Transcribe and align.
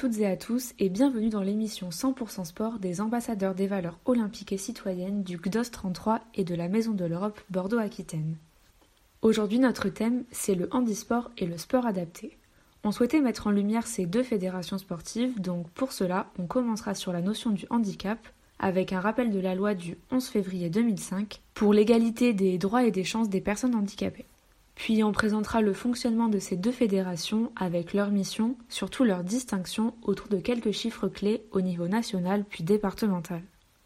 Toutes 0.00 0.16
et 0.16 0.26
à 0.26 0.34
tous 0.38 0.72
et 0.78 0.88
bienvenue 0.88 1.28
dans 1.28 1.42
l'émission 1.42 1.90
100% 1.90 2.46
sport 2.46 2.78
des 2.78 3.02
ambassadeurs 3.02 3.54
des 3.54 3.66
valeurs 3.66 3.98
olympiques 4.06 4.50
et 4.50 4.56
citoyennes 4.56 5.22
du 5.22 5.36
GDOS 5.36 5.68
33 5.70 6.22
et 6.36 6.42
de 6.42 6.54
la 6.54 6.68
Maison 6.68 6.92
de 6.92 7.04
l'Europe 7.04 7.38
Bordeaux-Aquitaine. 7.50 8.38
Aujourd'hui 9.20 9.58
notre 9.58 9.90
thème 9.90 10.24
c'est 10.30 10.54
le 10.54 10.70
handisport 10.72 11.30
et 11.36 11.44
le 11.44 11.58
sport 11.58 11.84
adapté. 11.84 12.38
On 12.82 12.92
souhaitait 12.92 13.20
mettre 13.20 13.46
en 13.46 13.50
lumière 13.50 13.86
ces 13.86 14.06
deux 14.06 14.22
fédérations 14.22 14.78
sportives, 14.78 15.38
donc 15.38 15.68
pour 15.72 15.92
cela 15.92 16.30
on 16.38 16.46
commencera 16.46 16.94
sur 16.94 17.12
la 17.12 17.20
notion 17.20 17.50
du 17.50 17.66
handicap 17.68 18.26
avec 18.58 18.94
un 18.94 19.00
rappel 19.00 19.30
de 19.30 19.38
la 19.38 19.54
loi 19.54 19.74
du 19.74 19.98
11 20.10 20.26
février 20.28 20.70
2005 20.70 21.42
pour 21.52 21.74
l'égalité 21.74 22.32
des 22.32 22.56
droits 22.56 22.84
et 22.84 22.90
des 22.90 23.04
chances 23.04 23.28
des 23.28 23.42
personnes 23.42 23.74
handicapées. 23.74 24.29
Puis 24.80 25.04
on 25.04 25.12
présentera 25.12 25.60
le 25.60 25.74
fonctionnement 25.74 26.28
de 26.28 26.38
ces 26.38 26.56
deux 26.56 26.72
fédérations 26.72 27.52
avec 27.54 27.92
leurs 27.92 28.10
missions, 28.10 28.56
surtout 28.70 29.04
leurs 29.04 29.24
distinctions 29.24 29.92
autour 30.02 30.28
de 30.28 30.38
quelques 30.38 30.70
chiffres 30.70 31.06
clés 31.06 31.42
au 31.50 31.60
niveau 31.60 31.86
national 31.86 32.46
puis 32.48 32.64
départemental. 32.64 33.42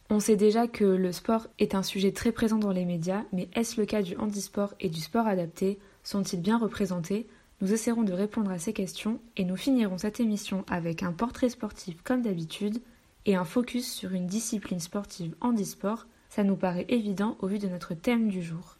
On 0.09 0.21
sait 0.21 0.37
déjà 0.37 0.69
que 0.69 0.85
le 0.85 1.11
sport 1.11 1.49
est 1.59 1.75
un 1.75 1.83
sujet 1.83 2.13
très 2.13 2.31
présent 2.31 2.59
dans 2.59 2.71
les 2.71 2.85
médias, 2.85 3.25
mais 3.33 3.49
est-ce 3.57 3.81
le 3.81 3.87
cas 3.87 4.03
du 4.03 4.17
handisport 4.19 4.73
et 4.79 4.89
du 4.89 5.01
sport 5.01 5.27
adapté? 5.27 5.81
Sont-ils 6.05 6.41
bien 6.41 6.59
représentés? 6.59 7.27
Nous 7.61 7.73
essaierons 7.73 8.05
de 8.05 8.13
répondre 8.13 8.53
à 8.53 8.61
ces 8.61 8.73
questions 8.73 9.19
et 9.37 9.45
nous 9.45 9.57
finirons 9.57 9.99
cette 9.99 10.21
émission 10.21 10.65
avec 10.69 11.03
un 11.03 11.13
portrait 11.13 11.49
sportif 11.49 11.97
comme 12.05 12.23
d'habitude 12.23 12.79
et 13.27 13.35
un 13.35 13.45
focus 13.45 13.93
sur 13.93 14.13
une 14.13 14.29
discipline 14.29 14.79
sportive 14.79 15.35
handisport. 15.41 16.07
Ça 16.29 16.45
nous 16.45 16.57
paraît 16.57 16.87
évident 16.89 17.37
au 17.41 17.49
vu 17.49 17.59
de 17.59 17.67
notre 17.67 17.95
thème 17.95 18.29
du 18.29 18.45
jour. 18.45 18.79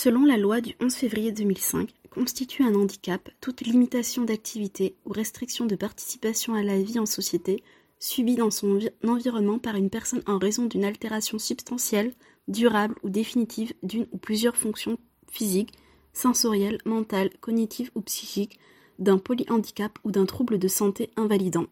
Selon 0.00 0.24
la 0.24 0.36
loi 0.36 0.60
du 0.60 0.76
11 0.80 0.94
février 0.94 1.32
2005, 1.32 1.92
constitue 2.08 2.62
un 2.62 2.76
handicap 2.76 3.28
toute 3.40 3.62
limitation 3.62 4.22
d'activité 4.22 4.94
ou 5.04 5.12
restriction 5.12 5.66
de 5.66 5.74
participation 5.74 6.54
à 6.54 6.62
la 6.62 6.80
vie 6.80 7.00
en 7.00 7.04
société 7.04 7.64
subie 7.98 8.36
dans 8.36 8.52
son 8.52 8.78
environnement 9.04 9.58
par 9.58 9.74
une 9.74 9.90
personne 9.90 10.22
en 10.28 10.38
raison 10.38 10.66
d'une 10.66 10.84
altération 10.84 11.40
substantielle, 11.40 12.14
durable 12.46 12.94
ou 13.02 13.08
définitive 13.08 13.74
d'une 13.82 14.06
ou 14.12 14.18
plusieurs 14.18 14.56
fonctions 14.56 14.98
physiques, 15.28 15.72
sensorielles, 16.12 16.78
mentales, 16.84 17.30
cognitives 17.40 17.90
ou 17.96 18.00
psychiques, 18.02 18.60
d'un 19.00 19.18
polyhandicap 19.18 19.98
ou 20.04 20.12
d'un 20.12 20.26
trouble 20.26 20.60
de 20.60 20.68
santé 20.68 21.10
invalidant. 21.16 21.66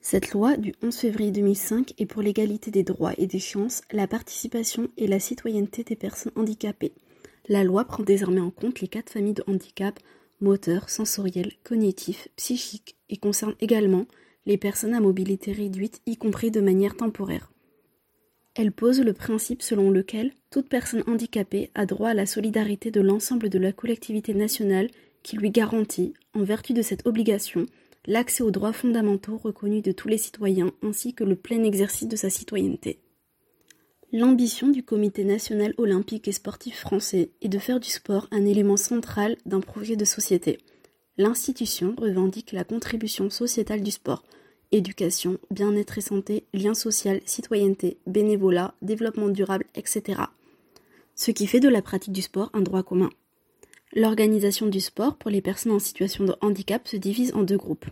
Cette 0.00 0.32
loi 0.32 0.56
du 0.56 0.74
11 0.82 0.92
février 0.92 1.30
2005 1.30 1.94
est 1.98 2.06
pour 2.06 2.20
l'égalité 2.20 2.72
des 2.72 2.82
droits 2.82 3.14
et 3.16 3.28
des 3.28 3.38
chances, 3.38 3.82
la 3.92 4.08
participation 4.08 4.88
et 4.96 5.06
la 5.06 5.20
citoyenneté 5.20 5.84
des 5.84 5.94
personnes 5.94 6.32
handicapées. 6.34 6.94
La 7.48 7.64
loi 7.64 7.84
prend 7.84 8.02
désormais 8.02 8.40
en 8.40 8.50
compte 8.50 8.80
les 8.80 8.88
quatre 8.88 9.10
familles 9.10 9.34
de 9.34 9.44
handicap 9.46 9.98
moteur, 10.40 10.90
sensoriel, 10.90 11.52
cognitif, 11.62 12.28
psychique 12.36 12.96
et 13.08 13.16
concerne 13.16 13.54
également 13.60 14.06
les 14.46 14.58
personnes 14.58 14.94
à 14.94 15.00
mobilité 15.00 15.52
réduite, 15.52 16.02
y 16.06 16.16
compris 16.16 16.50
de 16.50 16.60
manière 16.60 16.96
temporaire. 16.96 17.50
Elle 18.54 18.72
pose 18.72 19.00
le 19.00 19.12
principe 19.12 19.62
selon 19.62 19.90
lequel 19.90 20.32
toute 20.50 20.68
personne 20.68 21.02
handicapée 21.06 21.70
a 21.74 21.86
droit 21.86 22.10
à 22.10 22.14
la 22.14 22.26
solidarité 22.26 22.90
de 22.90 23.00
l'ensemble 23.00 23.48
de 23.48 23.58
la 23.58 23.72
collectivité 23.72 24.34
nationale 24.34 24.90
qui 25.22 25.36
lui 25.36 25.50
garantit, 25.50 26.12
en 26.34 26.44
vertu 26.44 26.72
de 26.72 26.82
cette 26.82 27.06
obligation, 27.06 27.66
l'accès 28.06 28.44
aux 28.44 28.50
droits 28.50 28.74
fondamentaux 28.74 29.38
reconnus 29.38 29.82
de 29.82 29.92
tous 29.92 30.08
les 30.08 30.18
citoyens 30.18 30.72
ainsi 30.82 31.14
que 31.14 31.24
le 31.24 31.36
plein 31.36 31.64
exercice 31.64 32.08
de 32.08 32.16
sa 32.16 32.30
citoyenneté. 32.30 33.00
L'ambition 34.16 34.68
du 34.68 34.84
Comité 34.84 35.24
national 35.24 35.74
olympique 35.76 36.28
et 36.28 36.32
sportif 36.32 36.78
français 36.78 37.30
est 37.42 37.48
de 37.48 37.58
faire 37.58 37.80
du 37.80 37.90
sport 37.90 38.28
un 38.30 38.46
élément 38.46 38.76
central 38.76 39.36
d'un 39.44 39.58
projet 39.58 39.96
de 39.96 40.04
société. 40.04 40.58
L'institution 41.18 41.96
revendique 41.98 42.52
la 42.52 42.62
contribution 42.62 43.28
sociétale 43.28 43.82
du 43.82 43.90
sport, 43.90 44.22
éducation, 44.70 45.38
bien-être 45.50 45.98
et 45.98 46.00
santé, 46.00 46.44
lien 46.54 46.74
social, 46.74 47.22
citoyenneté, 47.24 47.98
bénévolat, 48.06 48.76
développement 48.82 49.30
durable, 49.30 49.66
etc. 49.74 50.22
Ce 51.16 51.32
qui 51.32 51.48
fait 51.48 51.58
de 51.58 51.68
la 51.68 51.82
pratique 51.82 52.12
du 52.12 52.22
sport 52.22 52.50
un 52.54 52.60
droit 52.60 52.84
commun. 52.84 53.10
L'organisation 53.94 54.68
du 54.68 54.78
sport 54.78 55.16
pour 55.16 55.32
les 55.32 55.42
personnes 55.42 55.72
en 55.72 55.80
situation 55.80 56.22
de 56.22 56.36
handicap 56.40 56.86
se 56.86 56.96
divise 56.96 57.34
en 57.34 57.42
deux 57.42 57.58
groupes 57.58 57.86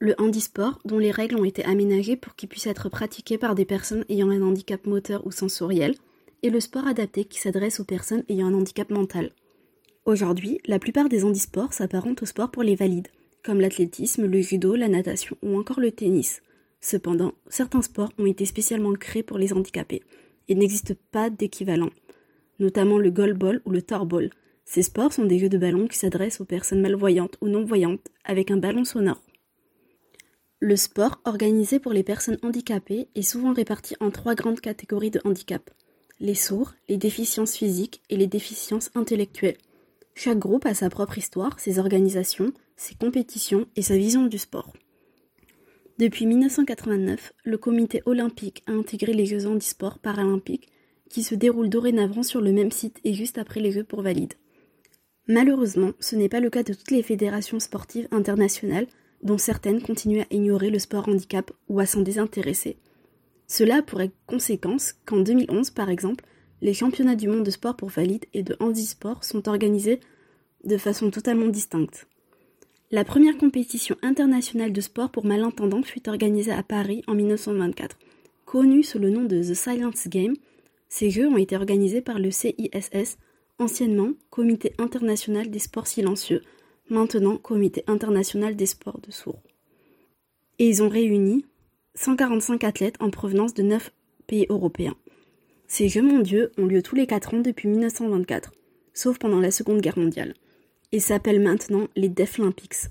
le 0.00 0.14
handisport, 0.18 0.80
dont 0.86 0.98
les 0.98 1.10
règles 1.10 1.36
ont 1.36 1.44
été 1.44 1.62
aménagées 1.64 2.16
pour 2.16 2.34
qu'il 2.34 2.48
puisse 2.48 2.66
être 2.66 2.88
pratiqué 2.88 3.36
par 3.36 3.54
des 3.54 3.66
personnes 3.66 4.04
ayant 4.08 4.30
un 4.30 4.40
handicap 4.40 4.86
moteur 4.86 5.26
ou 5.26 5.30
sensoriel, 5.30 5.94
et 6.42 6.48
le 6.48 6.58
sport 6.58 6.86
adapté 6.86 7.24
qui 7.24 7.38
s'adresse 7.38 7.80
aux 7.80 7.84
personnes 7.84 8.24
ayant 8.30 8.46
un 8.46 8.54
handicap 8.54 8.90
mental. 8.90 9.30
Aujourd'hui, 10.06 10.58
la 10.66 10.78
plupart 10.78 11.10
des 11.10 11.22
handisports 11.22 11.74
s'apparentent 11.74 12.22
au 12.22 12.26
sport 12.26 12.50
pour 12.50 12.62
les 12.62 12.76
valides, 12.76 13.08
comme 13.44 13.60
l'athlétisme, 13.60 14.24
le 14.24 14.40
judo, 14.40 14.74
la 14.74 14.88
natation 14.88 15.36
ou 15.42 15.58
encore 15.58 15.80
le 15.80 15.92
tennis. 15.92 16.40
Cependant, 16.80 17.34
certains 17.50 17.82
sports 17.82 18.10
ont 18.18 18.24
été 18.24 18.46
spécialement 18.46 18.94
créés 18.94 19.22
pour 19.22 19.36
les 19.36 19.52
handicapés 19.52 20.02
et 20.48 20.54
n'existe 20.54 20.94
pas 21.12 21.28
d'équivalent, 21.28 21.90
notamment 22.58 22.96
le 22.96 23.10
goalball 23.10 23.60
ou 23.66 23.70
le 23.70 23.82
torball. 23.82 24.30
Ces 24.64 24.82
sports 24.82 25.12
sont 25.12 25.26
des 25.26 25.38
jeux 25.38 25.50
de 25.50 25.58
ballon 25.58 25.86
qui 25.86 25.98
s'adressent 25.98 26.40
aux 26.40 26.46
personnes 26.46 26.80
malvoyantes 26.80 27.36
ou 27.42 27.48
non-voyantes 27.48 28.08
avec 28.24 28.50
un 28.50 28.56
ballon 28.56 28.84
sonore. 28.84 29.20
Le 30.62 30.76
sport, 30.76 31.22
organisé 31.24 31.78
pour 31.78 31.94
les 31.94 32.02
personnes 32.02 32.36
handicapées, 32.42 33.08
est 33.14 33.22
souvent 33.22 33.54
réparti 33.54 33.94
en 33.98 34.10
trois 34.10 34.34
grandes 34.34 34.60
catégories 34.60 35.10
de 35.10 35.20
handicap. 35.24 35.70
Les 36.20 36.34
sourds, 36.34 36.74
les 36.90 36.98
déficiences 36.98 37.56
physiques 37.56 38.02
et 38.10 38.18
les 38.18 38.26
déficiences 38.26 38.90
intellectuelles. 38.94 39.56
Chaque 40.14 40.38
groupe 40.38 40.66
a 40.66 40.74
sa 40.74 40.90
propre 40.90 41.16
histoire, 41.16 41.58
ses 41.58 41.78
organisations, 41.78 42.52
ses 42.76 42.94
compétitions 42.94 43.68
et 43.74 43.80
sa 43.80 43.96
vision 43.96 44.26
du 44.26 44.36
sport. 44.36 44.74
Depuis 45.98 46.26
1989, 46.26 47.32
le 47.42 47.56
comité 47.56 48.02
olympique 48.04 48.62
a 48.66 48.72
intégré 48.72 49.14
les 49.14 49.24
Jeux 49.24 49.46
handisport 49.46 49.98
paralympiques 49.98 50.68
qui 51.08 51.22
se 51.22 51.34
déroulent 51.34 51.70
dorénavant 51.70 52.22
sur 52.22 52.42
le 52.42 52.52
même 52.52 52.70
site 52.70 53.00
et 53.04 53.14
juste 53.14 53.38
après 53.38 53.60
les 53.60 53.72
Jeux 53.72 53.84
pour 53.84 54.02
valides. 54.02 54.34
Malheureusement, 55.26 55.92
ce 56.00 56.16
n'est 56.16 56.28
pas 56.28 56.40
le 56.40 56.50
cas 56.50 56.64
de 56.64 56.74
toutes 56.74 56.90
les 56.90 57.02
fédérations 57.02 57.60
sportives 57.60 58.08
internationales 58.10 58.88
dont 59.22 59.38
certaines 59.38 59.82
continuent 59.82 60.22
à 60.22 60.34
ignorer 60.34 60.70
le 60.70 60.78
sport 60.78 61.08
handicap 61.08 61.50
ou 61.68 61.80
à 61.80 61.86
s'en 61.86 62.00
désintéresser. 62.00 62.76
Cela 63.46 63.76
a 63.76 63.82
pour 63.82 64.00
conséquence 64.26 64.94
qu'en 65.04 65.20
2011, 65.20 65.70
par 65.70 65.90
exemple, 65.90 66.24
les 66.62 66.74
championnats 66.74 67.16
du 67.16 67.28
monde 67.28 67.44
de 67.44 67.50
sport 67.50 67.76
pour 67.76 67.88
valides 67.88 68.26
et 68.34 68.42
de 68.42 68.56
handisport 68.60 69.24
sont 69.24 69.48
organisés 69.48 70.00
de 70.64 70.76
façon 70.76 71.10
totalement 71.10 71.48
distincte. 71.48 72.06
La 72.90 73.04
première 73.04 73.38
compétition 73.38 73.96
internationale 74.02 74.72
de 74.72 74.80
sport 74.80 75.10
pour 75.10 75.24
malentendants 75.24 75.82
fut 75.82 76.08
organisée 76.08 76.52
à 76.52 76.62
Paris 76.62 77.02
en 77.06 77.14
1924. 77.14 77.96
Connue 78.44 78.82
sous 78.82 78.98
le 78.98 79.10
nom 79.10 79.24
de 79.24 79.40
The 79.40 79.54
Silence 79.54 80.08
Game, 80.08 80.34
ces 80.88 81.08
Jeux 81.08 81.28
ont 81.28 81.36
été 81.36 81.56
organisés 81.56 82.00
par 82.00 82.18
le 82.18 82.30
CISS, 82.32 83.16
anciennement 83.58 84.10
Comité 84.30 84.74
international 84.78 85.50
des 85.50 85.60
sports 85.60 85.86
silencieux, 85.86 86.42
maintenant 86.90 87.36
Comité 87.36 87.84
international 87.86 88.56
des 88.56 88.66
sports 88.66 89.00
de 89.00 89.10
sourds. 89.10 89.42
Et 90.58 90.68
ils 90.68 90.82
ont 90.82 90.88
réuni 90.88 91.44
145 91.94 92.64
athlètes 92.64 92.96
en 93.00 93.10
provenance 93.10 93.54
de 93.54 93.62
9 93.62 93.92
pays 94.26 94.46
européens. 94.48 94.96
Ces 95.66 95.88
Jeux 95.88 96.02
mondiaux 96.02 96.48
ont 96.58 96.66
lieu 96.66 96.82
tous 96.82 96.96
les 96.96 97.06
4 97.06 97.34
ans 97.34 97.40
depuis 97.40 97.68
1924, 97.68 98.52
sauf 98.92 99.18
pendant 99.18 99.40
la 99.40 99.50
Seconde 99.50 99.80
Guerre 99.80 99.98
mondiale, 99.98 100.34
et 100.92 101.00
s'appellent 101.00 101.42
maintenant 101.42 101.88
les 101.96 102.08
Deaflympics. 102.08 102.88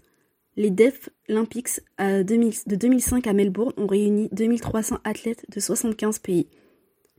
Les 0.56 0.72
Deaflympics 0.72 1.82
de 2.00 2.76
2005 2.76 3.28
à 3.28 3.34
Melbourne 3.34 3.74
ont 3.78 3.88
réuni 3.88 4.30
2300 4.32 4.98
athlètes 5.04 5.46
de 5.50 5.60
75 5.60 6.20
pays. 6.20 6.48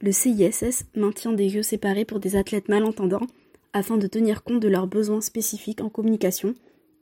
Le 0.00 0.12
CISS 0.12 0.84
maintient 0.94 1.32
des 1.32 1.48
jeux 1.48 1.62
séparés 1.62 2.04
pour 2.04 2.20
des 2.20 2.36
athlètes 2.36 2.68
malentendants 2.68 3.26
afin 3.72 3.98
de 3.98 4.06
tenir 4.06 4.42
compte 4.42 4.60
de 4.60 4.68
leurs 4.68 4.86
besoins 4.86 5.20
spécifiques 5.20 5.80
en 5.80 5.90
communication 5.90 6.54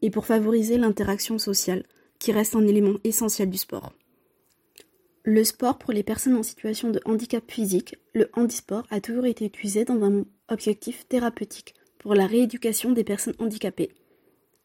et 0.02 0.10
pour 0.10 0.26
favoriser 0.26 0.78
l'interaction 0.78 1.38
sociale, 1.38 1.84
qui 2.18 2.32
reste 2.32 2.56
un 2.56 2.66
élément 2.66 2.96
essentiel 3.04 3.50
du 3.50 3.58
sport. 3.58 3.92
Le 5.24 5.44
sport 5.44 5.78
pour 5.78 5.92
les 5.92 6.02
personnes 6.02 6.36
en 6.36 6.42
situation 6.42 6.90
de 6.90 7.00
handicap 7.04 7.44
physique, 7.50 7.96
le 8.14 8.30
handisport, 8.32 8.86
a 8.90 9.00
toujours 9.00 9.26
été 9.26 9.44
utilisé 9.44 9.84
dans 9.84 10.02
un 10.02 10.24
objectif 10.48 11.06
thérapeutique 11.08 11.74
pour 11.98 12.14
la 12.14 12.26
rééducation 12.26 12.92
des 12.92 13.04
personnes 13.04 13.34
handicapées. 13.38 13.90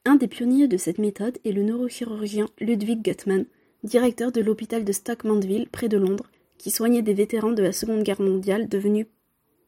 Un 0.05 0.15
des 0.15 0.27
pionniers 0.27 0.67
de 0.67 0.77
cette 0.77 0.99
méthode 0.99 1.37
est 1.45 1.51
le 1.51 1.63
neurochirurgien 1.63 2.47
Ludwig 2.59 3.01
Gutmann, 3.03 3.45
directeur 3.83 4.31
de 4.31 4.41
l'hôpital 4.41 4.85
de 4.85 4.91
Stoke 4.91 5.25
Mandeville 5.25 5.67
près 5.69 5.89
de 5.89 5.97
Londres, 5.97 6.31
qui 6.57 6.71
soignait 6.71 7.01
des 7.01 7.13
vétérans 7.13 7.51
de 7.51 7.63
la 7.63 7.73
Seconde 7.73 8.03
Guerre 8.03 8.21
mondiale 8.21 8.69
devenus 8.69 9.07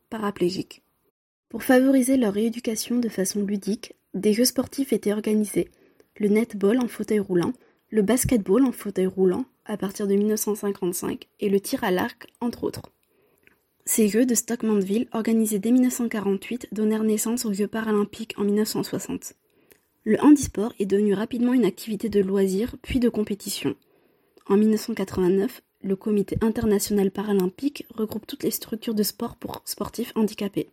paraplégiques. 0.09 0.81
Pour 1.49 1.63
favoriser 1.63 2.17
leur 2.17 2.33
rééducation 2.33 2.99
de 2.99 3.09
façon 3.09 3.43
ludique, 3.43 3.93
des 4.15 4.33
jeux 4.33 4.45
sportifs 4.45 4.93
étaient 4.93 5.13
organisés, 5.13 5.69
le 6.17 6.29
netball 6.29 6.79
en 6.79 6.87
fauteuil 6.87 7.19
roulant, 7.19 7.53
le 7.91 8.01
basketball 8.01 8.63
en 8.63 8.71
fauteuil 8.71 9.05
roulant 9.05 9.45
à 9.65 9.77
partir 9.77 10.07
de 10.07 10.15
1955 10.15 11.27
et 11.39 11.49
le 11.49 11.59
tir 11.59 11.83
à 11.83 11.91
l'arc 11.91 12.27
entre 12.39 12.63
autres. 12.63 12.91
Ces 13.85 14.07
Jeux 14.07 14.25
de 14.25 14.33
Stockmanville, 14.33 15.07
organisés 15.11 15.59
dès 15.59 15.71
1948, 15.71 16.69
donnèrent 16.71 17.03
naissance 17.03 17.45
aux 17.45 17.53
Jeux 17.53 17.67
paralympiques 17.67 18.33
en 18.37 18.43
1960. 18.43 19.33
Le 20.05 20.19
handisport 20.21 20.73
est 20.79 20.85
devenu 20.85 21.13
rapidement 21.13 21.53
une 21.53 21.65
activité 21.65 22.09
de 22.09 22.19
loisir 22.19 22.75
puis 22.81 22.99
de 22.99 23.09
compétition. 23.09 23.75
En 24.47 24.57
1989, 24.57 25.61
le 25.83 25.95
Comité 25.95 26.37
international 26.41 27.11
paralympique 27.11 27.85
regroupe 27.93 28.25
toutes 28.25 28.43
les 28.43 28.51
structures 28.51 28.95
de 28.95 29.03
sport 29.03 29.35
pour 29.35 29.61
sportifs 29.65 30.13
handicapés. 30.15 30.69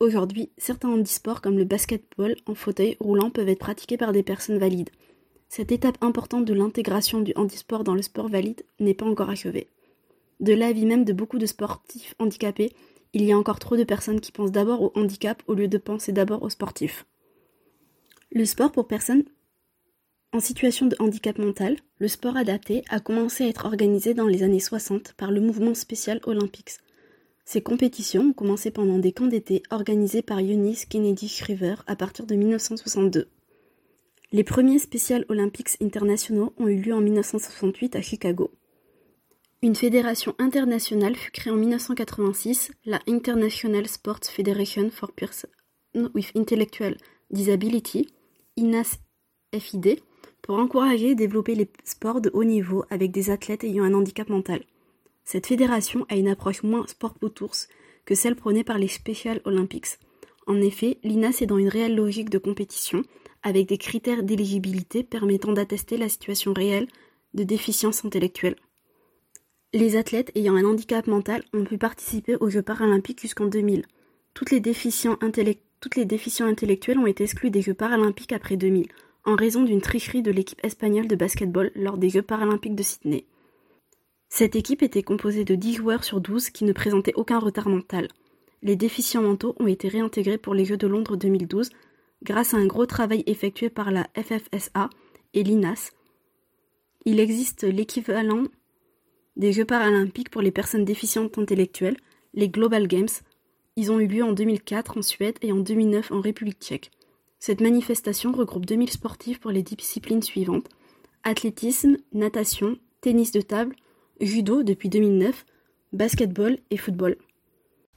Aujourd'hui, 0.00 0.48
certains 0.56 0.88
handisports 0.88 1.42
comme 1.42 1.58
le 1.58 1.66
basketball 1.66 2.34
en 2.46 2.54
fauteuil 2.54 2.96
roulant 3.00 3.28
peuvent 3.28 3.50
être 3.50 3.58
pratiqués 3.58 3.98
par 3.98 4.12
des 4.12 4.22
personnes 4.22 4.58
valides. 4.58 4.88
Cette 5.50 5.72
étape 5.72 5.98
importante 6.00 6.46
de 6.46 6.54
l'intégration 6.54 7.20
du 7.20 7.34
handisport 7.36 7.84
dans 7.84 7.94
le 7.94 8.00
sport 8.00 8.28
valide 8.28 8.62
n'est 8.78 8.94
pas 8.94 9.04
encore 9.04 9.28
achevée. 9.28 9.68
De 10.40 10.54
l'avis 10.54 10.86
même 10.86 11.04
de 11.04 11.12
beaucoup 11.12 11.38
de 11.38 11.44
sportifs 11.44 12.14
handicapés, 12.18 12.72
il 13.12 13.24
y 13.24 13.32
a 13.32 13.36
encore 13.36 13.58
trop 13.58 13.76
de 13.76 13.84
personnes 13.84 14.20
qui 14.20 14.32
pensent 14.32 14.52
d'abord 14.52 14.80
au 14.80 14.92
handicap 14.94 15.42
au 15.48 15.54
lieu 15.54 15.68
de 15.68 15.76
penser 15.76 16.12
d'abord 16.12 16.42
aux 16.42 16.50
sportifs. 16.50 17.04
Le 18.32 18.46
sport 18.46 18.72
pour 18.72 18.86
personnes 18.86 19.24
en 20.32 20.40
situation 20.40 20.86
de 20.86 20.96
handicap 21.00 21.36
mental, 21.38 21.76
le 21.98 22.08
sport 22.08 22.36
adapté 22.36 22.84
a 22.88 23.00
commencé 23.00 23.44
à 23.44 23.48
être 23.48 23.66
organisé 23.66 24.14
dans 24.14 24.28
les 24.28 24.44
années 24.44 24.60
60 24.60 25.12
par 25.14 25.30
le 25.30 25.40
mouvement 25.40 25.74
spécial 25.74 26.20
Olympics. 26.24 26.78
Ces 27.52 27.62
compétitions 27.62 28.26
ont 28.26 28.32
commencé 28.32 28.70
pendant 28.70 29.00
des 29.00 29.10
camps 29.10 29.26
d'été 29.26 29.64
organisés 29.72 30.22
par 30.22 30.38
Eunice 30.38 30.84
Kennedy 30.84 31.28
Shriver 31.28 31.74
à 31.88 31.96
partir 31.96 32.24
de 32.24 32.36
1962. 32.36 33.26
Les 34.30 34.44
premiers 34.44 34.78
Special 34.78 35.24
Olympics 35.28 35.76
internationaux 35.82 36.52
ont 36.58 36.68
eu 36.68 36.76
lieu 36.76 36.94
en 36.94 37.00
1968 37.00 37.96
à 37.96 38.02
Chicago. 38.02 38.52
Une 39.62 39.74
fédération 39.74 40.36
internationale 40.38 41.16
fut 41.16 41.32
créée 41.32 41.52
en 41.52 41.56
1986, 41.56 42.70
la 42.84 43.00
International 43.08 43.88
Sports 43.88 44.26
Federation 44.30 44.88
for 44.88 45.10
Persons 45.10 45.48
with 46.14 46.30
Intellectual 46.36 46.96
Disability, 47.32 48.06
INAS-FID, 48.58 49.98
pour 50.42 50.56
encourager 50.56 51.10
et 51.10 51.14
développer 51.16 51.56
les 51.56 51.68
sports 51.82 52.20
de 52.20 52.30
haut 52.32 52.44
niveau 52.44 52.84
avec 52.90 53.10
des 53.10 53.30
athlètes 53.30 53.64
ayant 53.64 53.82
un 53.82 53.94
handicap 53.94 54.28
mental. 54.28 54.62
Cette 55.30 55.46
fédération 55.46 56.06
a 56.08 56.16
une 56.16 56.26
approche 56.26 56.64
moins 56.64 56.84
sport 56.88 57.14
pour 57.14 57.32
tous 57.32 57.68
que 58.04 58.16
celle 58.16 58.34
prônée 58.34 58.64
par 58.64 58.78
les 58.78 58.88
Special 58.88 59.40
Olympics. 59.44 60.00
En 60.48 60.60
effet, 60.60 60.98
l'INAS 61.04 61.40
est 61.40 61.46
dans 61.46 61.56
une 61.56 61.68
réelle 61.68 61.94
logique 61.94 62.30
de 62.30 62.38
compétition, 62.38 63.04
avec 63.44 63.68
des 63.68 63.78
critères 63.78 64.24
d'éligibilité 64.24 65.04
permettant 65.04 65.52
d'attester 65.52 65.96
la 65.98 66.08
situation 66.08 66.52
réelle 66.52 66.88
de 67.34 67.44
déficience 67.44 68.04
intellectuelle. 68.04 68.56
Les 69.72 69.94
athlètes 69.94 70.32
ayant 70.34 70.56
un 70.56 70.64
handicap 70.64 71.06
mental 71.06 71.44
ont 71.52 71.62
pu 71.62 71.78
participer 71.78 72.34
aux 72.34 72.50
Jeux 72.50 72.62
paralympiques 72.62 73.20
jusqu'en 73.20 73.46
2000. 73.46 73.84
Toutes 74.34 74.50
les, 74.50 74.60
toutes 74.60 75.96
les 75.96 76.04
déficients 76.06 76.46
intellectuels 76.48 76.98
ont 76.98 77.06
été 77.06 77.22
exclus 77.22 77.52
des 77.52 77.62
Jeux 77.62 77.74
paralympiques 77.74 78.32
après 78.32 78.56
2000, 78.56 78.88
en 79.26 79.36
raison 79.36 79.62
d'une 79.62 79.80
tricherie 79.80 80.22
de 80.22 80.32
l'équipe 80.32 80.64
espagnole 80.64 81.06
de 81.06 81.14
basketball 81.14 81.70
lors 81.76 81.98
des 81.98 82.10
Jeux 82.10 82.20
paralympiques 82.20 82.74
de 82.74 82.82
Sydney. 82.82 83.26
Cette 84.32 84.54
équipe 84.54 84.82
était 84.82 85.02
composée 85.02 85.44
de 85.44 85.56
10 85.56 85.74
joueurs 85.74 86.04
sur 86.04 86.20
12 86.20 86.50
qui 86.50 86.64
ne 86.64 86.72
présentaient 86.72 87.14
aucun 87.16 87.40
retard 87.40 87.68
mental. 87.68 88.06
Les 88.62 88.76
déficients 88.76 89.22
mentaux 89.22 89.56
ont 89.58 89.66
été 89.66 89.88
réintégrés 89.88 90.38
pour 90.38 90.54
les 90.54 90.64
Jeux 90.64 90.76
de 90.76 90.86
Londres 90.86 91.16
2012 91.16 91.70
grâce 92.22 92.54
à 92.54 92.58
un 92.58 92.66
gros 92.66 92.86
travail 92.86 93.24
effectué 93.26 93.70
par 93.70 93.90
la 93.90 94.08
FFSA 94.16 94.88
et 95.34 95.42
l'INAS. 95.42 95.90
Il 97.04 97.18
existe 97.18 97.64
l'équivalent 97.64 98.44
des 99.36 99.52
Jeux 99.52 99.64
paralympiques 99.64 100.30
pour 100.30 100.42
les 100.42 100.52
personnes 100.52 100.84
déficientes 100.84 101.36
intellectuelles, 101.36 101.96
les 102.32 102.48
Global 102.48 102.86
Games. 102.86 103.08
Ils 103.74 103.90
ont 103.90 103.98
eu 103.98 104.06
lieu 104.06 104.22
en 104.22 104.32
2004 104.32 104.98
en 104.98 105.02
Suède 105.02 105.38
et 105.42 105.50
en 105.50 105.58
2009 105.58 106.12
en 106.12 106.20
République 106.20 106.60
tchèque. 106.60 106.92
Cette 107.40 107.60
manifestation 107.60 108.30
regroupe 108.30 108.66
2000 108.66 108.90
sportifs 108.90 109.40
pour 109.40 109.50
les 109.50 109.62
disciplines 109.62 110.22
suivantes 110.22 110.68
athlétisme, 111.24 111.96
natation, 112.12 112.78
tennis 113.00 113.32
de 113.32 113.40
table, 113.40 113.74
judo 114.20 114.62
depuis 114.62 114.88
2009, 114.88 115.44
basketball 115.92 116.58
et 116.70 116.76
football. 116.76 117.16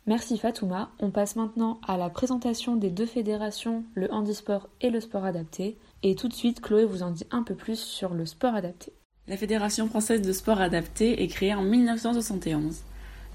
Merci 0.06 0.38
Fatouma. 0.38 0.92
On 1.00 1.12
passe 1.12 1.38
maintenant 1.38 1.80
à 1.88 1.98
la 1.98 2.10
présentation 2.10 2.76
des 2.76 2.90
deux 2.90 3.06
fédérations, 3.06 3.86
le 3.96 4.12
handisport 4.12 4.68
et 4.82 4.90
le 4.90 5.00
sport 5.00 5.24
adapté. 5.24 5.78
Et 6.02 6.16
tout 6.16 6.28
de 6.28 6.34
suite, 6.34 6.60
Chloé 6.60 6.84
vous 6.84 7.04
en 7.04 7.12
dit 7.12 7.26
un 7.32 7.44
peu 7.44 7.56
plus 7.56 7.80
sur 7.80 8.14
le 8.14 8.26
sport 8.26 8.54
adapté. 8.54 8.92
La 9.30 9.38
Fédération 9.38 9.88
française 9.88 10.22
de 10.22 10.34
sport 10.34 10.60
adapté 10.60 11.24
est 11.24 11.28
créée 11.28 11.54
en 11.54 11.64
1971. 11.64 12.82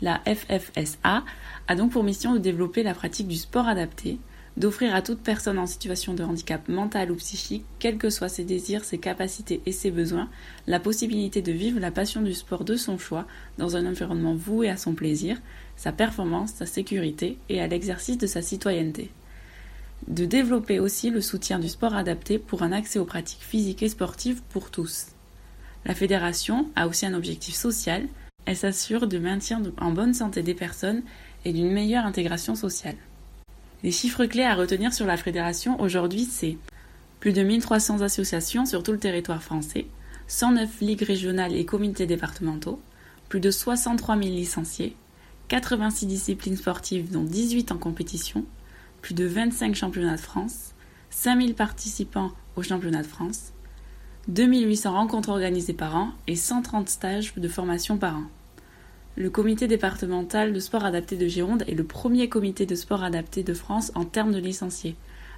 La 0.03 0.21
FFSA 0.27 1.25
a 1.67 1.75
donc 1.75 1.93
pour 1.93 2.05
mission 2.05 2.35
de 2.35 2.39
développer 2.39 2.83
la 2.83 2.93
pratique 2.93 3.29
du 3.29 3.37
sport 3.37 3.67
adapté, 3.67 4.19
d'offrir 4.59 4.93
à 4.93 5.03
toute 5.03 5.21
personne 5.21 5.59
en 5.59 5.67
situation 5.67 6.15
de 6.15 6.25
handicap 6.25 6.69
mental 6.69 7.13
ou 7.13 7.15
psychique, 7.15 7.65
quels 7.79 7.97
que 7.97 8.11
soient 8.11 8.29
ses 8.29 8.43
désirs, 8.43 8.85
ses 8.85 8.99
capacités 8.99 9.63
et 9.67 9.73
ses 9.73 9.93
besoins, 9.93 10.29
la 10.67 10.81
possibilité 10.81 11.43
de 11.43 11.53
vivre 11.53 11.79
la 11.79 11.93
passion 11.93 12.23
du 12.23 12.35
sport 12.35 12.65
de 12.65 12.75
son 12.75 12.99
choix 12.99 13.25
dans 13.57 13.77
un 13.77 13.87
environnement 13.87 14.35
voué 14.35 14.69
à 14.69 14.77
son 14.77 14.95
plaisir, 14.95 15.41
sa 15.77 15.93
performance, 15.93 16.55
sa 16.55 16.67
sécurité 16.67 17.39
et 17.49 17.61
à 17.61 17.69
l'exercice 17.69 18.19
de 18.19 18.27
sa 18.27 18.43
citoyenneté. 18.43 19.13
De 20.09 20.25
développer 20.25 20.81
aussi 20.81 21.11
le 21.11 21.21
soutien 21.21 21.61
du 21.61 21.69
sport 21.69 21.95
adapté 21.95 22.41
pour 22.41 22.65
un 22.65 22.73
accès 22.73 22.99
aux 22.99 23.05
pratiques 23.05 23.45
physiques 23.45 23.85
et 23.85 23.89
sportives 23.89 24.43
pour 24.51 24.73
tous. 24.73 25.07
La 25.85 25.95
fédération 25.95 26.69
a 26.75 26.89
aussi 26.89 27.07
un 27.07 27.15
objectif 27.15 27.55
social, 27.55 28.09
elle 28.45 28.57
s'assure 28.57 29.07
du 29.07 29.21
maintien 29.21 29.63
en 29.81 29.93
bonne 29.93 30.15
santé 30.15 30.43
des 30.43 30.55
personnes 30.55 31.03
et 31.45 31.53
d'une 31.53 31.71
meilleure 31.71 32.07
intégration 32.07 32.57
sociale. 32.57 32.97
Les 33.85 33.93
chiffres 33.93 34.27
clés 34.27 34.43
à 34.43 34.57
retenir 34.57 34.93
sur 34.93 35.07
la 35.07 35.17
fédération 35.17 35.81
aujourd'hui, 35.81 36.25
c'est 36.25 36.59
plus 37.21 37.33
de 37.33 37.43
1300 37.43 38.01
associations 38.01 38.67
sur 38.67 38.83
tout 38.83 38.91
le 38.91 38.99
territoire 38.99 39.43
français, 39.43 39.87
109 40.27 40.81
ligues 40.81 41.03
régionales 41.03 41.55
et 41.55 41.65
comités 41.65 42.07
départementaux, 42.07 42.81
plus 43.29 43.39
de 43.39 43.53
63 43.53 44.17
000 44.17 44.29
licenciés, 44.31 44.97
86 45.47 46.07
disciplines 46.07 46.57
sportives 46.57 47.13
dont 47.13 47.23
18 47.23 47.71
en 47.71 47.79
compétition, 47.79 48.45
plus 49.01 49.15
de 49.15 49.27
25 49.27 49.77
championnats 49.77 50.17
de 50.17 50.21
France, 50.21 50.75
5000 51.11 51.55
participants 51.55 52.33
aux 52.57 52.65
championnats 52.65 53.03
de 53.03 53.07
France, 53.07 53.53
2800 54.27 54.93
rencontres 54.93 55.31
organisées 55.31 55.73
par 55.73 55.95
an 55.95 56.11
et 56.27 56.35
130 56.35 56.89
stages 56.89 57.33
de 57.37 57.49
formation 57.49 57.97
par 57.97 58.17
an. 58.17 58.25
Le 59.19 59.31
comité 59.31 59.67
départemental 59.67 60.53
de 60.53 60.61
sport 60.61 60.85
adapté 60.85 61.17
de 61.17 61.27
Gironde 61.27 61.65
est 61.67 61.75
le 61.75 61.83
premier 61.83 62.29
comité 62.29 62.67
de 62.67 62.77
sport 62.77 63.03
adapté 63.03 63.43
de 63.43 63.53
France 63.53 63.91
en 63.97 64.05
termes 64.05 64.33
de 64.33 64.39
licenciés, 64.39 64.95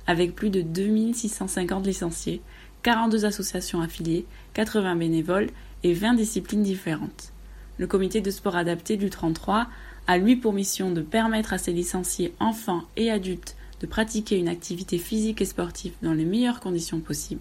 avec 0.06 0.34
plus 0.34 0.50
de 0.50 0.60
2650 0.60 1.87
licenciés, 1.87 2.42
42 2.82 3.25
associations 3.25 3.80
affiliées, 3.80 4.26
80 4.52 4.96
bénévoles 4.96 5.49
et 5.82 5.94
20 5.94 6.12
disciplines 6.12 6.62
différentes. 6.62 7.32
Le 7.78 7.87
comité 7.87 8.20
de 8.20 8.30
sport 8.30 8.54
adapté 8.54 8.99
du 8.99 9.08
33 9.08 9.66
a 10.06 10.18
lui 10.18 10.37
pour 10.37 10.52
mission 10.52 10.90
de 10.92 11.00
permettre 11.00 11.54
à 11.54 11.58
ses 11.58 11.72
licenciés 11.72 12.34
enfants 12.38 12.82
et 12.99 13.10
adultes 13.10 13.56
de 13.80 13.87
pratiquer 13.87 14.37
une 14.38 14.49
activité 14.49 14.99
physique 14.99 15.40
et 15.40 15.46
sportive 15.46 15.94
dans 16.02 16.12
les 16.12 16.26
meilleures 16.26 16.60
conditions 16.60 17.00
possibles 17.00 17.40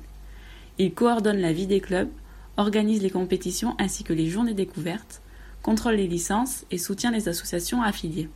il 0.79 0.93
coordonne 0.93 1.39
la 1.39 1.51
vie 1.51 1.67
des 1.67 1.81
clubs, 1.81 2.09
organise 2.55 3.03
les 3.03 3.09
compétitions 3.09 3.75
ainsi 3.77 4.05
que 4.05 4.13
les 4.13 4.27
journées 4.27 4.53
découvertes, 4.53 5.21
contrôle 5.61 5.95
les 5.95 6.07
licences 6.07 6.65
et 6.71 6.77
soutient 6.77 7.11
les 7.11 7.29
associations 7.29 7.81
affiliées. 7.81 8.29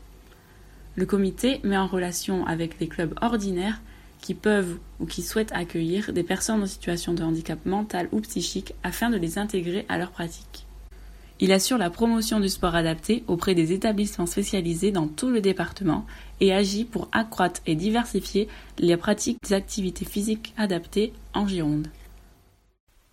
Le 0.95 1.05
comité 1.05 1.59
met 1.63 1.77
en 1.77 1.87
relation 1.87 2.45
avec 2.45 2.79
les 2.79 2.87
clubs 2.87 3.17
ordinaires 3.21 3.81
qui 4.21 4.33
peuvent 4.33 4.77
ou 4.99 5.05
qui 5.05 5.21
souhaitent 5.21 5.51
accueillir 5.51 6.13
des 6.13 6.23
personnes 6.23 6.63
en 6.63 6.67
situation 6.67 7.13
de 7.13 7.23
handicap 7.23 7.65
mental 7.65 8.07
ou 8.11 8.21
psychique 8.21 8.73
afin 8.83 9.09
de 9.09 9.17
les 9.17 9.37
intégrer 9.37 9.85
à 9.89 9.97
leur 9.97 10.11
pratique. 10.11 10.65
Il 11.39 11.51
assure 11.51 11.77
la 11.77 11.89
promotion 11.89 12.39
du 12.39 12.47
sport 12.47 12.75
adapté 12.75 13.23
auprès 13.27 13.53
des 13.53 13.73
établissements 13.73 14.27
spécialisés 14.27 14.91
dans 14.91 15.07
tout 15.07 15.29
le 15.29 15.41
département 15.41 16.05
et 16.39 16.53
agit 16.53 16.85
pour 16.85 17.09
accroître 17.11 17.61
et 17.65 17.75
diversifier 17.75 18.47
les 18.77 18.95
pratiques 18.95 19.39
des 19.43 19.53
activités 19.53 20.05
physiques 20.05 20.53
adaptées 20.57 21.11
en 21.33 21.45
Gironde. 21.45 21.87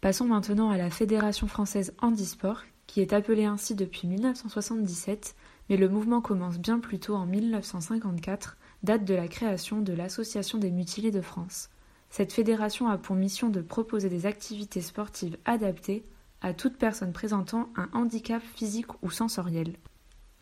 Passons 0.00 0.26
maintenant 0.26 0.70
à 0.70 0.76
la 0.76 0.90
Fédération 0.90 1.48
française 1.48 1.92
handisport, 2.00 2.62
qui 2.90 3.00
est 3.00 3.12
appelée 3.12 3.44
ainsi 3.44 3.76
depuis 3.76 4.08
1977, 4.08 5.36
mais 5.68 5.76
le 5.76 5.88
mouvement 5.88 6.20
commence 6.20 6.58
bien 6.58 6.80
plus 6.80 6.98
tôt 6.98 7.14
en 7.14 7.24
1954, 7.24 8.56
date 8.82 9.04
de 9.04 9.14
la 9.14 9.28
création 9.28 9.80
de 9.80 9.92
l'Association 9.92 10.58
des 10.58 10.72
mutilés 10.72 11.12
de 11.12 11.20
France. 11.20 11.70
Cette 12.10 12.32
fédération 12.32 12.88
a 12.88 12.98
pour 12.98 13.14
mission 13.14 13.48
de 13.48 13.60
proposer 13.60 14.08
des 14.08 14.26
activités 14.26 14.80
sportives 14.80 15.36
adaptées 15.44 16.04
à 16.40 16.52
toute 16.52 16.78
personne 16.78 17.12
présentant 17.12 17.68
un 17.76 17.88
handicap 17.92 18.42
physique 18.42 19.00
ou 19.02 19.10
sensoriel. 19.12 19.76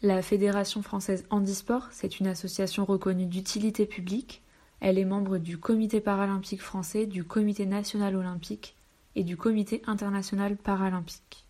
La 0.00 0.22
Fédération 0.22 0.80
française 0.80 1.26
handisport, 1.28 1.88
c'est 1.90 2.18
une 2.18 2.28
association 2.28 2.86
reconnue 2.86 3.26
d'utilité 3.26 3.84
publique. 3.84 4.42
Elle 4.80 4.96
est 4.96 5.04
membre 5.04 5.36
du 5.36 5.58
Comité 5.58 6.00
paralympique 6.00 6.62
français, 6.62 7.04
du 7.04 7.24
Comité 7.24 7.66
national 7.66 8.16
olympique 8.16 8.74
et 9.16 9.22
du 9.22 9.36
Comité 9.36 9.82
international 9.86 10.56
paralympique. 10.56 11.47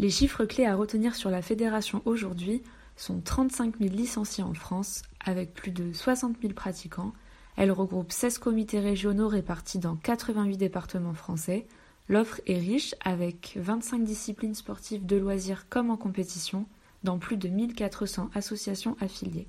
Les 0.00 0.08
chiffres 0.08 0.46
clés 0.46 0.64
à 0.64 0.76
retenir 0.76 1.14
sur 1.14 1.28
la 1.28 1.42
fédération 1.42 2.00
aujourd'hui 2.06 2.62
sont 2.96 3.20
35 3.20 3.76
000 3.80 3.94
licenciés 3.94 4.42
en 4.42 4.54
France, 4.54 5.02
avec 5.22 5.52
plus 5.52 5.72
de 5.72 5.92
60 5.92 6.36
000 6.40 6.54
pratiquants. 6.54 7.12
Elle 7.58 7.70
regroupe 7.70 8.10
16 8.10 8.38
comités 8.38 8.80
régionaux 8.80 9.28
répartis 9.28 9.78
dans 9.78 9.96
88 9.96 10.56
départements 10.56 11.12
français. 11.12 11.66
L'offre 12.08 12.40
est 12.46 12.56
riche, 12.56 12.94
avec 13.04 13.58
25 13.60 14.02
disciplines 14.02 14.54
sportives 14.54 15.04
de 15.04 15.18
loisirs 15.18 15.68
comme 15.68 15.90
en 15.90 15.98
compétition, 15.98 16.64
dans 17.04 17.18
plus 17.18 17.36
de 17.36 17.48
1400 17.48 18.30
associations 18.34 18.96
affiliées. 19.02 19.48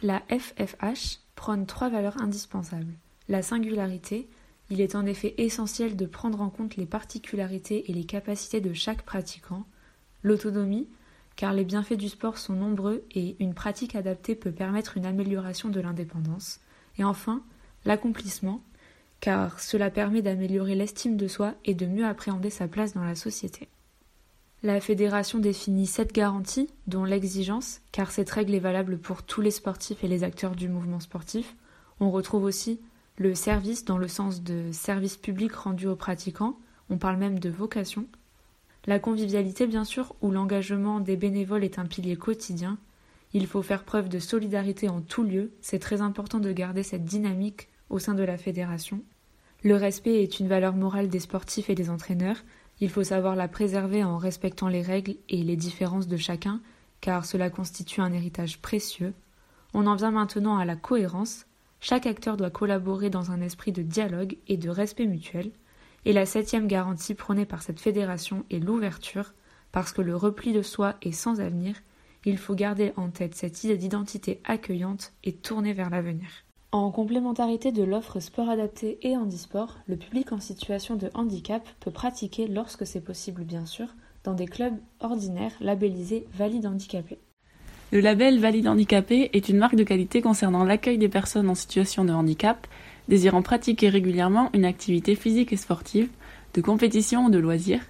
La 0.00 0.22
FFH 0.30 1.18
prône 1.34 1.66
trois 1.66 1.90
valeurs 1.90 2.18
indispensables. 2.22 2.94
La 3.28 3.42
singularité, 3.42 4.26
il 4.70 4.80
est 4.80 4.94
en 4.94 5.04
effet 5.04 5.34
essentiel 5.36 5.96
de 5.96 6.06
prendre 6.06 6.40
en 6.40 6.48
compte 6.48 6.76
les 6.76 6.86
particularités 6.86 7.90
et 7.90 7.92
les 7.92 8.04
capacités 8.04 8.62
de 8.62 8.72
chaque 8.72 9.02
pratiquant. 9.02 9.66
L'autonomie, 10.22 10.88
car 11.36 11.52
les 11.52 11.64
bienfaits 11.64 11.94
du 11.94 12.08
sport 12.08 12.38
sont 12.38 12.54
nombreux 12.54 13.04
et 13.10 13.36
une 13.40 13.54
pratique 13.54 13.94
adaptée 13.94 14.34
peut 14.34 14.52
permettre 14.52 14.96
une 14.96 15.06
amélioration 15.06 15.68
de 15.68 15.80
l'indépendance. 15.80 16.60
Et 16.98 17.04
enfin, 17.04 17.42
l'accomplissement, 17.84 18.62
car 19.20 19.60
cela 19.60 19.90
permet 19.90 20.22
d'améliorer 20.22 20.74
l'estime 20.74 21.16
de 21.16 21.28
soi 21.28 21.54
et 21.64 21.74
de 21.74 21.86
mieux 21.86 22.06
appréhender 22.06 22.50
sa 22.50 22.68
place 22.68 22.94
dans 22.94 23.04
la 23.04 23.14
société. 23.14 23.68
La 24.64 24.80
fédération 24.80 25.40
définit 25.40 25.86
sept 25.86 26.12
garanties, 26.12 26.68
dont 26.86 27.04
l'exigence, 27.04 27.80
car 27.90 28.12
cette 28.12 28.30
règle 28.30 28.54
est 28.54 28.60
valable 28.60 28.98
pour 28.98 29.24
tous 29.24 29.40
les 29.40 29.50
sportifs 29.50 30.04
et 30.04 30.08
les 30.08 30.22
acteurs 30.22 30.54
du 30.54 30.68
mouvement 30.68 31.00
sportif. 31.00 31.56
On 31.98 32.10
retrouve 32.12 32.44
aussi 32.44 32.80
le 33.16 33.34
service 33.34 33.84
dans 33.84 33.98
le 33.98 34.08
sens 34.08 34.42
de 34.42 34.70
service 34.70 35.16
public 35.16 35.52
rendu 35.52 35.88
aux 35.88 35.96
pratiquants, 35.96 36.58
on 36.90 36.98
parle 36.98 37.16
même 37.16 37.38
de 37.38 37.50
vocation. 37.50 38.06
La 38.86 38.98
convivialité, 38.98 39.66
bien 39.66 39.84
sûr, 39.84 40.14
où 40.22 40.30
l'engagement 40.30 41.00
des 41.00 41.16
bénévoles 41.16 41.64
est 41.64 41.78
un 41.78 41.86
pilier 41.86 42.16
quotidien. 42.16 42.78
Il 43.32 43.46
faut 43.46 43.62
faire 43.62 43.84
preuve 43.84 44.08
de 44.08 44.18
solidarité 44.18 44.88
en 44.88 45.00
tout 45.00 45.22
lieu, 45.22 45.52
c'est 45.60 45.78
très 45.78 46.00
important 46.00 46.40
de 46.40 46.52
garder 46.52 46.82
cette 46.82 47.04
dynamique 47.04 47.68
au 47.90 47.98
sein 47.98 48.14
de 48.14 48.24
la 48.24 48.36
fédération. 48.36 49.00
Le 49.62 49.76
respect 49.76 50.22
est 50.22 50.40
une 50.40 50.48
valeur 50.48 50.74
morale 50.74 51.08
des 51.08 51.20
sportifs 51.20 51.70
et 51.70 51.74
des 51.74 51.88
entraîneurs, 51.88 52.42
il 52.82 52.90
faut 52.90 53.04
savoir 53.04 53.36
la 53.36 53.46
préserver 53.46 54.02
en 54.02 54.18
respectant 54.18 54.66
les 54.66 54.82
règles 54.82 55.14
et 55.28 55.44
les 55.44 55.54
différences 55.54 56.08
de 56.08 56.16
chacun, 56.16 56.60
car 57.00 57.24
cela 57.24 57.48
constitue 57.48 58.00
un 58.00 58.12
héritage 58.12 58.60
précieux. 58.60 59.14
On 59.72 59.86
en 59.86 59.94
vient 59.94 60.10
maintenant 60.10 60.56
à 60.56 60.64
la 60.64 60.74
cohérence. 60.74 61.46
Chaque 61.78 62.06
acteur 62.06 62.36
doit 62.36 62.50
collaborer 62.50 63.08
dans 63.08 63.30
un 63.30 63.40
esprit 63.40 63.70
de 63.70 63.82
dialogue 63.82 64.36
et 64.48 64.56
de 64.56 64.68
respect 64.68 65.06
mutuel. 65.06 65.52
Et 66.04 66.12
la 66.12 66.26
septième 66.26 66.66
garantie 66.66 67.14
prônée 67.14 67.46
par 67.46 67.62
cette 67.62 67.80
fédération 67.80 68.44
est 68.50 68.58
l'ouverture, 68.58 69.34
parce 69.70 69.92
que 69.92 70.02
le 70.02 70.16
repli 70.16 70.52
de 70.52 70.62
soi 70.62 70.96
est 71.02 71.12
sans 71.12 71.40
avenir, 71.40 71.76
il 72.24 72.38
faut 72.38 72.54
garder 72.54 72.92
en 72.96 73.08
tête 73.08 73.34
cette 73.34 73.64
idée 73.64 73.76
d'identité 73.76 74.40
accueillante 74.44 75.12
et 75.24 75.32
tournée 75.32 75.72
vers 75.72 75.90
l'avenir. 75.90 76.28
En 76.70 76.90
complémentarité 76.90 77.70
de 77.70 77.82
l'offre 77.82 78.18
sport 78.20 78.48
adapté 78.48 78.98
et 79.02 79.16
handisport, 79.16 79.78
le 79.86 79.96
public 79.96 80.32
en 80.32 80.40
situation 80.40 80.96
de 80.96 81.10
handicap 81.14 81.68
peut 81.80 81.90
pratiquer, 81.90 82.46
lorsque 82.46 82.86
c'est 82.86 83.04
possible 83.04 83.44
bien 83.44 83.66
sûr, 83.66 83.88
dans 84.24 84.34
des 84.34 84.46
clubs 84.46 84.78
ordinaires 85.00 85.52
labellisés 85.60 86.26
Valide 86.34 86.66
Handicapé. 86.66 87.18
Le 87.90 88.00
label 88.00 88.38
Valide 88.38 88.68
Handicapé 88.68 89.28
est 89.34 89.50
une 89.50 89.58
marque 89.58 89.74
de 89.74 89.84
qualité 89.84 90.22
concernant 90.22 90.64
l'accueil 90.64 90.96
des 90.96 91.10
personnes 91.10 91.50
en 91.50 91.54
situation 91.54 92.06
de 92.06 92.12
handicap 92.12 92.66
désirant 93.08 93.42
pratiquer 93.42 93.88
régulièrement 93.88 94.50
une 94.54 94.64
activité 94.64 95.14
physique 95.14 95.52
et 95.52 95.56
sportive, 95.56 96.08
de 96.54 96.60
compétition 96.60 97.26
ou 97.26 97.30
de 97.30 97.38
loisir, 97.38 97.80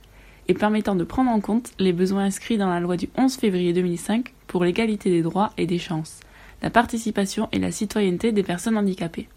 et 0.48 0.54
permettant 0.54 0.94
de 0.94 1.04
prendre 1.04 1.30
en 1.30 1.40
compte 1.40 1.72
les 1.78 1.92
besoins 1.92 2.24
inscrits 2.24 2.58
dans 2.58 2.70
la 2.70 2.80
loi 2.80 2.96
du 2.96 3.08
11 3.16 3.34
février 3.36 3.72
2005 3.72 4.32
pour 4.46 4.64
l'égalité 4.64 5.10
des 5.10 5.22
droits 5.22 5.52
et 5.56 5.66
des 5.66 5.78
chances 5.78 6.20
la 6.62 6.70
participation 6.70 7.48
et 7.52 7.58
la 7.58 7.72
citoyenneté 7.72 8.32
des 8.32 8.42
personnes 8.42 8.78
handicapées. 8.78 9.28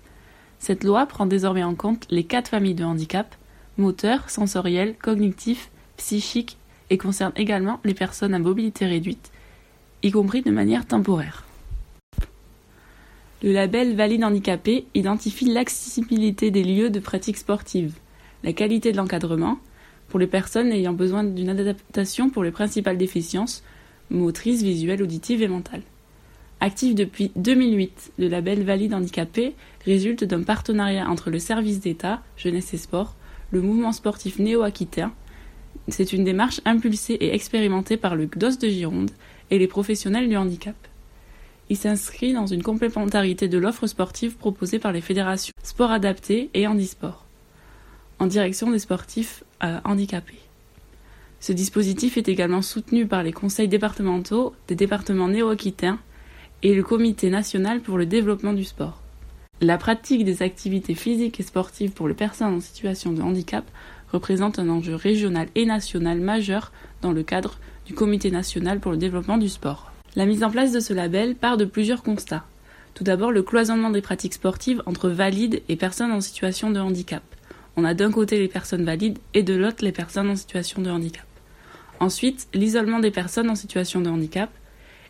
Cette 0.60 0.84
loi 0.84 1.06
prend 1.06 1.26
désormais 1.26 1.64
en 1.64 1.76
compte 1.76 2.06
les 2.10 2.24
quatre 2.24 2.50
familles 2.50 2.76
de 2.76 2.84
handicap 2.84 3.36
moteur, 3.78 4.30
sensoriel, 4.30 4.96
cognitif, 4.96 5.70
psychique 5.98 6.58
et 6.90 6.98
concerne 6.98 7.34
également 7.36 7.80
les 7.84 7.94
personnes 7.94 8.34
à 8.34 8.40
mobilité 8.40 8.86
réduite, 8.86 9.32
y 10.04 10.12
compris 10.12 10.44
de 10.44 10.52
manière 10.52 10.86
temporaire. 10.86 11.45
Le 13.44 13.52
label 13.52 13.96
Valide 13.96 14.24
Handicapé 14.24 14.86
identifie 14.94 15.46
l'accessibilité 15.46 16.52
des 16.52 16.64
lieux 16.64 16.90
de 16.90 17.02
pratique 17.02 17.38
sportive, 17.38 17.96
la 18.44 18.54
qualité 18.54 18.94
de 18.94 18.98
l'encadrement, 18.98 19.60
pour 20.08 20.20
les 20.20 20.28
personnes 20.28 20.72
ayant 20.72 20.94
besoin 20.94 21.26
d'une 21.26 21.50
adaptation 21.50 22.30
pour 22.30 22.44
les 22.44 22.52
principales 22.52 22.98
déficiences 22.98 23.62
motrices, 24.10 24.62
visuelles, 24.62 25.04
auditives 25.04 25.42
et 25.42 25.50
mentales. 25.50 25.82
Actif 26.62 26.96
depuis 26.96 27.32
2008, 27.36 28.14
le 28.18 28.30
label 28.30 28.64
Valide 28.64 28.94
Handicapé 28.94 29.54
résulte 29.84 30.24
d'un 30.24 30.44
partenariat 30.44 31.10
entre 31.10 31.30
le 31.30 31.40
service 31.40 31.82
d'État, 31.82 32.22
Jeunesse 32.38 32.74
et 32.74 32.78
Sport, 32.78 33.16
le 33.52 33.62
mouvement 33.62 33.92
sportif 33.92 34.40
néo-aquitain. 34.40 35.12
C'est 35.90 36.14
une 36.14 36.24
démarche 36.24 36.62
impulsée 36.64 37.16
et 37.16 37.36
expérimentée 37.36 37.98
par 37.98 38.16
le 38.16 38.26
GDOS 38.28 38.58
de 38.62 38.70
Gironde 38.70 39.12
et 39.52 39.60
les 39.60 39.68
professionnels 39.68 40.30
du 40.30 40.38
handicap. 40.38 40.76
Il 41.70 41.78
s'inscrit 41.78 42.34
dans 42.34 42.46
une 42.46 42.62
complémentarité 42.62 43.48
de 43.48 43.58
l'offre 43.58 43.88
sportive 43.88 44.38
proposée 44.38 44.78
par 44.78 44.92
les 44.92 45.02
fédérations 45.02 45.54
sport 45.64 45.92
adapté 45.92 46.52
et 46.54 46.68
handisport, 46.68 47.26
en 48.20 48.28
direction 48.28 48.70
des 48.70 48.80
sportifs 48.80 49.44
euh, 49.64 49.80
handicapés. 49.84 50.40
Ce 51.40 51.54
dispositif 51.54 52.18
est 52.18 52.30
également 52.30 52.62
soutenu 52.62 53.08
par 53.08 53.24
les 53.24 53.34
conseils 53.34 53.68
départementaux 53.68 54.54
des 54.68 54.76
départements 54.76 55.28
néo-aquitains 55.28 56.00
et 56.62 56.74
le 56.74 56.84
Comité 56.84 57.30
national 57.30 57.82
pour 57.82 57.98
le 57.98 58.06
développement 58.06 58.54
du 58.54 58.64
sport. 58.64 59.02
La 59.62 59.78
pratique 59.78 60.24
des 60.24 60.44
activités 60.44 60.96
physiques 60.96 61.40
et 61.40 61.44
sportives 61.44 61.92
pour 61.92 62.08
les 62.08 62.14
personnes 62.14 62.54
en 62.54 62.62
situation 62.62 63.12
de 63.12 63.22
handicap 63.22 63.66
représente 64.12 64.60
un 64.60 64.70
enjeu 64.70 64.96
régional 64.96 65.48
et 65.56 65.66
national 65.66 66.20
majeur 66.20 66.72
dans 67.02 67.12
le 67.12 67.24
cadre 67.24 67.58
du 67.86 67.94
Comité 67.94 68.32
national 68.32 68.80
pour 68.80 68.92
le 68.92 68.98
développement 68.98 69.38
du 69.38 69.50
sport. 69.50 69.92
La 70.16 70.26
mise 70.26 70.46
en 70.46 70.50
place 70.50 70.72
de 70.72 70.80
ce 70.80 70.94
label 70.94 71.36
part 71.36 71.58
de 71.58 71.66
plusieurs 71.66 72.02
constats. 72.02 72.46
Tout 72.94 73.04
d'abord, 73.04 73.34
le 73.34 73.44
cloisonnement 73.44 73.90
des 73.90 74.02
pratiques 74.02 74.36
sportives 74.36 74.82
entre 74.86 75.10
valides 75.10 75.62
et 75.68 75.76
personnes 75.76 76.14
en 76.14 76.22
situation 76.22 76.72
de 76.72 76.80
handicap. 76.80 77.24
On 77.76 77.84
a 77.84 77.94
d'un 77.94 78.12
côté 78.12 78.40
les 78.40 78.48
personnes 78.48 78.86
valides 78.86 79.20
et 79.34 79.44
de 79.44 79.54
l'autre 79.54 79.84
les 79.84 79.92
personnes 79.92 80.30
en 80.30 80.38
situation 80.38 80.82
de 80.82 80.90
handicap. 80.90 81.26
Ensuite, 82.00 82.48
l'isolement 82.54 83.00
des 83.00 83.12
personnes 83.12 83.50
en 83.50 83.56
situation 83.56 84.00
de 84.00 84.10
handicap, 84.10 84.50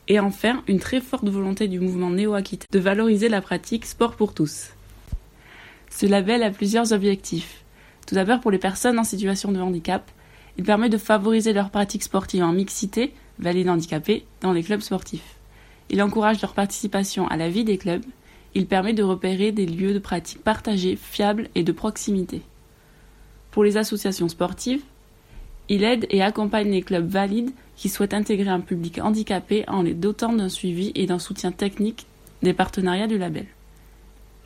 et 0.08 0.20
enfin 0.20 0.64
une 0.68 0.80
très 0.80 1.02
forte 1.02 1.28
volonté 1.28 1.68
du 1.68 1.80
mouvement 1.80 2.10
néo-aquitain 2.10 2.66
de 2.72 2.80
valoriser 2.80 3.30
la 3.30 3.42
pratique 3.42 3.86
sport 3.86 4.16
pour 4.16 4.34
tous. 4.34 4.70
Ce 5.92 6.08
label 6.08 6.42
a 6.42 6.50
plusieurs 6.50 6.94
objectifs. 6.94 7.64
Tout 8.08 8.16
d'abord 8.16 8.40
pour 8.40 8.52
les 8.52 8.58
personnes 8.58 8.98
en 8.98 9.04
situation 9.04 9.52
de 9.52 9.60
handicap, 9.60 10.10
il 10.58 10.64
permet 10.64 10.90
de 10.90 10.98
favoriser 10.98 11.54
leur 11.54 11.70
pratique 11.70 12.04
sportive 12.04 12.44
en 12.44 12.54
mixité, 12.54 13.14
valide 13.40 13.70
handicapée, 13.70 14.26
dans 14.42 14.54
les 14.54 14.64
clubs 14.64 14.82
sportifs. 14.82 15.36
Il 15.90 16.02
encourage 16.02 16.42
leur 16.42 16.54
participation 16.54 17.28
à 17.28 17.38
la 17.38 17.50
vie 17.50 17.64
des 17.64 17.78
clubs, 17.78 18.06
il 18.56 18.68
permet 18.68 18.94
de 18.94 19.04
repérer 19.04 19.52
des 19.52 19.66
lieux 19.66 19.94
de 19.94 20.00
pratique 20.00 20.42
partagés, 20.42 20.96
fiables 20.96 21.50
et 21.56 21.64
de 21.64 21.72
proximité. 21.72 22.42
Pour 23.52 23.64
les 23.64 23.78
associations 23.78 24.30
sportives, 24.30 24.82
il 25.68 25.84
aide 25.84 26.06
et 26.10 26.22
accompagne 26.22 26.72
les 26.72 26.82
clubs 26.82 27.08
valides 27.08 27.52
qui 27.76 27.90
souhaitent 27.90 28.14
intégrer 28.14 28.50
un 28.50 28.62
public 28.62 29.00
handicapé 29.00 29.66
en 29.68 29.82
les 29.82 29.94
dotant 29.94 30.34
d'un 30.34 30.50
suivi 30.50 30.92
et 30.96 31.06
d'un 31.06 31.20
soutien 31.20 31.52
technique 31.52 32.06
des 32.44 32.54
partenariats 32.54 33.08
du 33.08 33.18
label. 33.18 33.46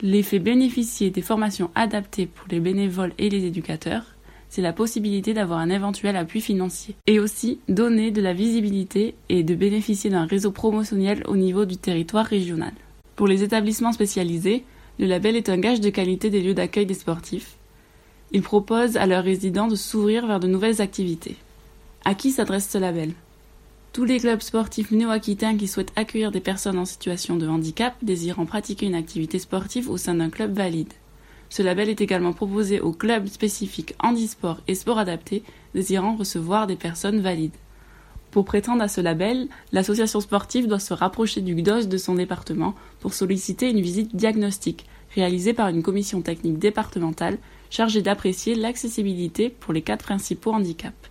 L'effet 0.00 0.38
bénéficier 0.38 1.10
des 1.10 1.22
formations 1.22 1.70
adaptées 1.74 2.26
pour 2.26 2.46
les 2.50 2.60
bénévoles 2.60 3.12
et 3.18 3.28
les 3.28 3.44
éducateurs, 3.44 4.04
c'est 4.50 4.62
la 4.62 4.72
possibilité 4.72 5.32
d'avoir 5.32 5.60
un 5.60 5.70
éventuel 5.70 6.16
appui 6.16 6.40
financier 6.40 6.96
et 7.06 7.20
aussi 7.20 7.60
donner 7.68 8.10
de 8.10 8.20
la 8.20 8.34
visibilité 8.34 9.14
et 9.28 9.44
de 9.44 9.54
bénéficier 9.54 10.10
d'un 10.10 10.26
réseau 10.26 10.50
promotionnel 10.50 11.22
au 11.28 11.36
niveau 11.36 11.64
du 11.64 11.76
territoire 11.76 12.26
régional. 12.26 12.72
Pour 13.14 13.28
les 13.28 13.44
établissements 13.44 13.92
spécialisés, 13.92 14.64
le 14.98 15.06
label 15.06 15.36
est 15.36 15.48
un 15.48 15.58
gage 15.58 15.80
de 15.80 15.88
qualité 15.88 16.30
des 16.30 16.42
lieux 16.42 16.54
d'accueil 16.54 16.84
des 16.84 16.94
sportifs. 16.94 17.56
Il 18.32 18.42
propose 18.42 18.96
à 18.96 19.06
leurs 19.06 19.24
résidents 19.24 19.68
de 19.68 19.76
s'ouvrir 19.76 20.26
vers 20.26 20.40
de 20.40 20.48
nouvelles 20.48 20.82
activités. 20.82 21.36
À 22.04 22.14
qui 22.14 22.30
s'adresse 22.30 22.68
ce 22.68 22.78
label? 22.78 23.12
Tous 23.92 24.04
les 24.04 24.18
clubs 24.18 24.40
sportifs 24.40 24.90
néo-aquitains 24.90 25.56
qui 25.56 25.68
souhaitent 25.68 25.92
accueillir 25.96 26.30
des 26.30 26.40
personnes 26.40 26.78
en 26.78 26.84
situation 26.84 27.36
de 27.36 27.46
handicap 27.46 27.94
désirant 28.02 28.46
pratiquer 28.46 28.86
une 28.86 28.94
activité 28.94 29.38
sportive 29.38 29.90
au 29.90 29.96
sein 29.96 30.14
d'un 30.14 30.30
club 30.30 30.54
valide. 30.54 30.92
Ce 31.50 31.62
label 31.62 31.88
est 31.88 32.00
également 32.00 32.32
proposé 32.32 32.80
aux 32.80 32.92
clubs 32.92 33.26
spécifiques 33.26 33.94
handisport 33.98 34.60
et 34.68 34.76
sport 34.76 34.98
adapté 34.98 35.42
désirant 35.74 36.14
recevoir 36.14 36.68
des 36.68 36.76
personnes 36.76 37.20
valides. 37.20 37.56
Pour 38.30 38.44
prétendre 38.44 38.82
à 38.82 38.88
ce 38.88 39.00
label, 39.00 39.48
l'association 39.72 40.20
sportive 40.20 40.68
doit 40.68 40.78
se 40.78 40.94
rapprocher 40.94 41.40
du 41.40 41.56
GDOS 41.56 41.86
de 41.86 41.96
son 41.96 42.14
département 42.14 42.76
pour 43.00 43.14
solliciter 43.14 43.68
une 43.68 43.80
visite 43.80 44.14
diagnostique 44.14 44.86
réalisée 45.16 45.52
par 45.52 45.68
une 45.68 45.82
commission 45.82 46.22
technique 46.22 46.60
départementale 46.60 47.38
chargée 47.68 48.00
d'apprécier 48.00 48.54
l'accessibilité 48.54 49.50
pour 49.50 49.72
les 49.72 49.82
quatre 49.82 50.04
principaux 50.04 50.52
handicaps. 50.52 51.10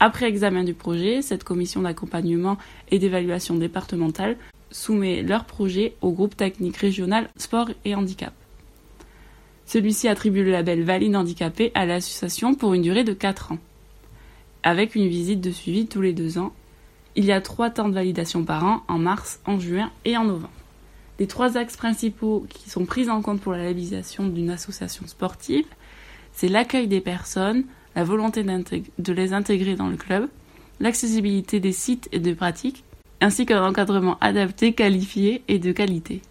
Après 0.00 0.26
examen 0.26 0.64
du 0.64 0.74
projet, 0.74 1.22
cette 1.22 1.44
commission 1.44 1.82
d'accompagnement 1.82 2.58
et 2.90 2.98
d'évaluation 2.98 3.54
départementale 3.54 4.36
soumet 4.72 5.22
leur 5.22 5.44
projet 5.44 5.94
au 6.00 6.10
groupe 6.10 6.36
technique 6.36 6.78
régional 6.78 7.28
sport 7.36 7.70
et 7.84 7.94
handicap. 7.94 8.32
Celui-ci 9.72 10.08
attribue 10.08 10.42
le 10.42 10.50
label 10.50 10.82
Valide 10.82 11.14
Handicapé 11.14 11.70
à 11.76 11.86
l'association 11.86 12.56
pour 12.56 12.74
une 12.74 12.82
durée 12.82 13.04
de 13.04 13.12
4 13.12 13.52
ans, 13.52 13.58
avec 14.64 14.96
une 14.96 15.06
visite 15.06 15.40
de 15.40 15.52
suivi 15.52 15.86
tous 15.86 16.00
les 16.00 16.12
deux 16.12 16.38
ans. 16.38 16.52
Il 17.14 17.24
y 17.24 17.30
a 17.30 17.40
trois 17.40 17.70
temps 17.70 17.88
de 17.88 17.94
validation 17.94 18.42
par 18.42 18.64
an, 18.64 18.82
en 18.88 18.98
mars, 18.98 19.38
en 19.46 19.60
juin 19.60 19.92
et 20.04 20.16
en 20.16 20.24
novembre. 20.24 20.50
Les 21.20 21.28
trois 21.28 21.56
axes 21.56 21.76
principaux 21.76 22.44
qui 22.48 22.68
sont 22.68 22.84
pris 22.84 23.08
en 23.08 23.22
compte 23.22 23.40
pour 23.40 23.52
la 23.52 23.58
réalisation 23.58 24.26
d'une 24.26 24.50
association 24.50 25.06
sportive, 25.06 25.66
c'est 26.32 26.48
l'accueil 26.48 26.88
des 26.88 27.00
personnes, 27.00 27.62
la 27.94 28.02
volonté 28.02 28.42
de 28.42 29.12
les 29.12 29.32
intégrer 29.32 29.76
dans 29.76 29.88
le 29.88 29.96
club, 29.96 30.28
l'accessibilité 30.80 31.60
des 31.60 31.70
sites 31.70 32.08
et 32.10 32.18
de 32.18 32.34
pratiques, 32.34 32.82
ainsi 33.20 33.46
qu'un 33.46 33.64
encadrement 33.64 34.18
adapté, 34.20 34.72
qualifié 34.72 35.44
et 35.46 35.60
de 35.60 35.70
qualité. 35.70 36.22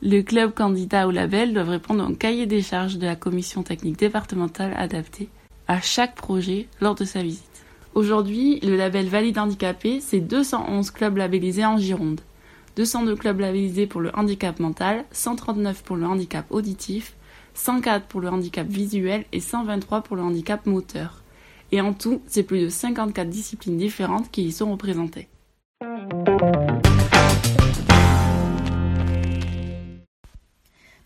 Le 0.00 0.22
club 0.22 0.54
candidat 0.54 1.08
au 1.08 1.10
label 1.10 1.52
doit 1.52 1.64
répondre 1.64 2.08
au 2.08 2.14
cahier 2.14 2.46
des 2.46 2.62
charges 2.62 2.98
de 2.98 3.06
la 3.06 3.16
commission 3.16 3.64
technique 3.64 3.98
départementale 3.98 4.72
adaptée 4.76 5.28
à 5.66 5.80
chaque 5.80 6.14
projet 6.14 6.68
lors 6.80 6.94
de 6.94 7.04
sa 7.04 7.20
visite. 7.20 7.64
Aujourd'hui, 7.96 8.60
le 8.60 8.76
label 8.76 9.08
Valide 9.08 9.38
Handicapé, 9.38 10.00
c'est 10.00 10.20
211 10.20 10.92
clubs 10.92 11.16
labellisés 11.16 11.64
en 11.64 11.78
Gironde. 11.78 12.20
202 12.76 13.16
clubs 13.16 13.40
labellisés 13.40 13.88
pour 13.88 14.00
le 14.00 14.14
handicap 14.16 14.60
mental, 14.60 15.04
139 15.10 15.82
pour 15.82 15.96
le 15.96 16.06
handicap 16.06 16.46
auditif, 16.50 17.16
104 17.54 18.06
pour 18.06 18.20
le 18.20 18.28
handicap 18.28 18.68
visuel 18.68 19.24
et 19.32 19.40
123 19.40 20.02
pour 20.02 20.14
le 20.14 20.22
handicap 20.22 20.64
moteur. 20.66 21.24
Et 21.72 21.80
en 21.80 21.92
tout, 21.92 22.22
c'est 22.28 22.44
plus 22.44 22.60
de 22.60 22.68
54 22.68 23.28
disciplines 23.28 23.76
différentes 23.76 24.30
qui 24.30 24.44
y 24.44 24.52
sont 24.52 24.70
représentées. 24.70 25.26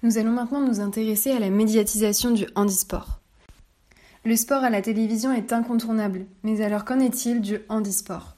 Nous 0.04 0.18
allons 0.18 0.32
maintenant 0.32 0.60
nous 0.60 0.80
intéresser 0.80 1.30
à 1.30 1.38
la 1.38 1.48
médiatisation 1.48 2.32
du 2.32 2.44
handisport. 2.56 3.20
Le 4.24 4.34
sport 4.34 4.64
à 4.64 4.70
la 4.70 4.82
télévision 4.82 5.32
est 5.32 5.52
incontournable, 5.52 6.26
mais 6.42 6.60
alors 6.60 6.84
qu'en 6.84 6.98
est-il 6.98 7.40
du 7.40 7.60
handisport? 7.68 8.36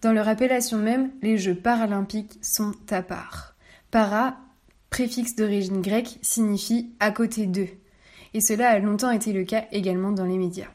Dans 0.00 0.12
leur 0.12 0.28
appellation 0.28 0.78
même, 0.78 1.10
les 1.22 1.38
Jeux 1.38 1.56
paralympiques 1.56 2.38
sont 2.40 2.72
à 2.88 3.02
part. 3.02 3.56
Para, 3.90 4.36
préfixe 4.90 5.34
d'origine 5.34 5.82
grecque, 5.82 6.20
signifie 6.22 6.92
à 7.00 7.10
côté 7.10 7.46
d'eux. 7.46 7.68
Et 8.32 8.40
cela 8.40 8.68
a 8.70 8.78
longtemps 8.78 9.10
été 9.10 9.32
le 9.32 9.42
cas 9.42 9.64
également 9.72 10.12
dans 10.12 10.24
les 10.24 10.38
médias. 10.38 10.70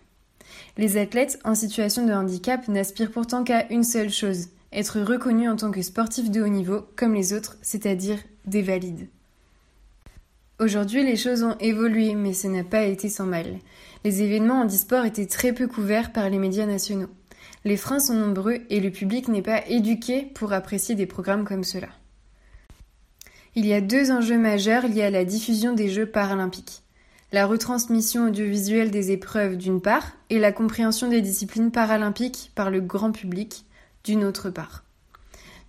Les 0.78 0.98
athlètes 0.98 1.40
en 1.46 1.56
situation 1.56 2.06
de 2.06 2.12
handicap 2.12 2.68
n'aspirent 2.68 3.12
pourtant 3.12 3.46
qu'à 3.46 3.72
une 3.72 3.86
seule 3.86 4.12
chose, 4.12 4.50
être 4.74 5.00
reconnus 5.00 5.50
en 5.50 5.56
tant 5.56 5.72
que 5.72 5.82
sportifs 5.82 6.32
de 6.32 6.42
haut 6.42 6.50
niveau 6.50 6.82
comme 6.98 7.14
les 7.14 7.32
autres, 7.32 7.58
c'est-à-dire 7.62 8.20
des 8.46 8.62
valides. 8.62 9.08
Aujourd'hui, 10.58 11.04
les 11.04 11.18
choses 11.18 11.44
ont 11.44 11.58
évolué, 11.60 12.16
mais 12.16 12.32
ce 12.32 12.48
n'a 12.48 12.64
pas 12.64 12.84
été 12.84 13.10
sans 13.10 13.26
mal. 13.26 13.60
Les 14.06 14.22
événements 14.22 14.62
en 14.62 14.68
e-sport 14.68 15.04
étaient 15.04 15.26
très 15.26 15.52
peu 15.52 15.68
couverts 15.68 16.14
par 16.14 16.30
les 16.30 16.38
médias 16.38 16.66
nationaux. 16.66 17.10
Les 17.66 17.76
freins 17.76 18.00
sont 18.00 18.14
nombreux 18.14 18.60
et 18.70 18.80
le 18.80 18.90
public 18.90 19.28
n'est 19.28 19.42
pas 19.42 19.68
éduqué 19.68 20.32
pour 20.34 20.54
apprécier 20.54 20.96
des 20.96 21.08
programmes 21.08 21.44
comme 21.44 21.66
cela. 21.66 21.90
Il 23.56 23.66
y 23.66 23.74
a 23.74 23.82
deux 23.82 24.12
enjeux 24.12 24.38
majeurs 24.38 24.88
liés 24.88 25.04
à 25.04 25.10
la 25.10 25.26
diffusion 25.26 25.74
des 25.74 25.90
Jeux 25.90 26.06
paralympiques. 26.06 26.84
La 27.34 27.48
retransmission 27.48 28.28
audiovisuelle 28.28 28.92
des 28.92 29.12
épreuves 29.12 29.58
d'une 29.58 29.82
part 29.82 30.14
et 30.30 30.40
la 30.40 30.54
compréhension 30.54 31.10
des 31.10 31.22
disciplines 31.22 31.72
paralympiques 31.72 32.52
par 32.56 32.70
le 32.70 32.80
grand 32.80 33.12
public 33.12 33.66
d'une 34.06 34.24
autre 34.24 34.50
part. 34.52 34.84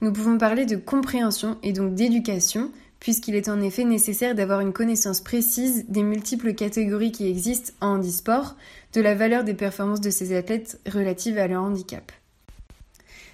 Nous 0.00 0.12
pouvons 0.12 0.38
parler 0.38 0.66
de 0.66 0.76
compréhension 0.76 1.56
et 1.62 1.72
donc 1.72 1.94
d'éducation 1.94 2.70
puisqu'il 3.00 3.34
est 3.34 3.48
en 3.48 3.60
effet 3.60 3.84
nécessaire 3.84 4.34
d'avoir 4.34 4.60
une 4.60 4.72
connaissance 4.72 5.20
précise 5.20 5.84
des 5.88 6.02
multiples 6.02 6.54
catégories 6.54 7.12
qui 7.12 7.28
existent 7.28 7.72
en 7.80 7.96
handisport, 7.96 8.56
de 8.92 9.00
la 9.00 9.14
valeur 9.14 9.44
des 9.44 9.54
performances 9.54 10.00
de 10.00 10.10
ces 10.10 10.34
athlètes 10.34 10.80
relatives 10.86 11.38
à 11.38 11.46
leur 11.46 11.62
handicap. 11.62 12.10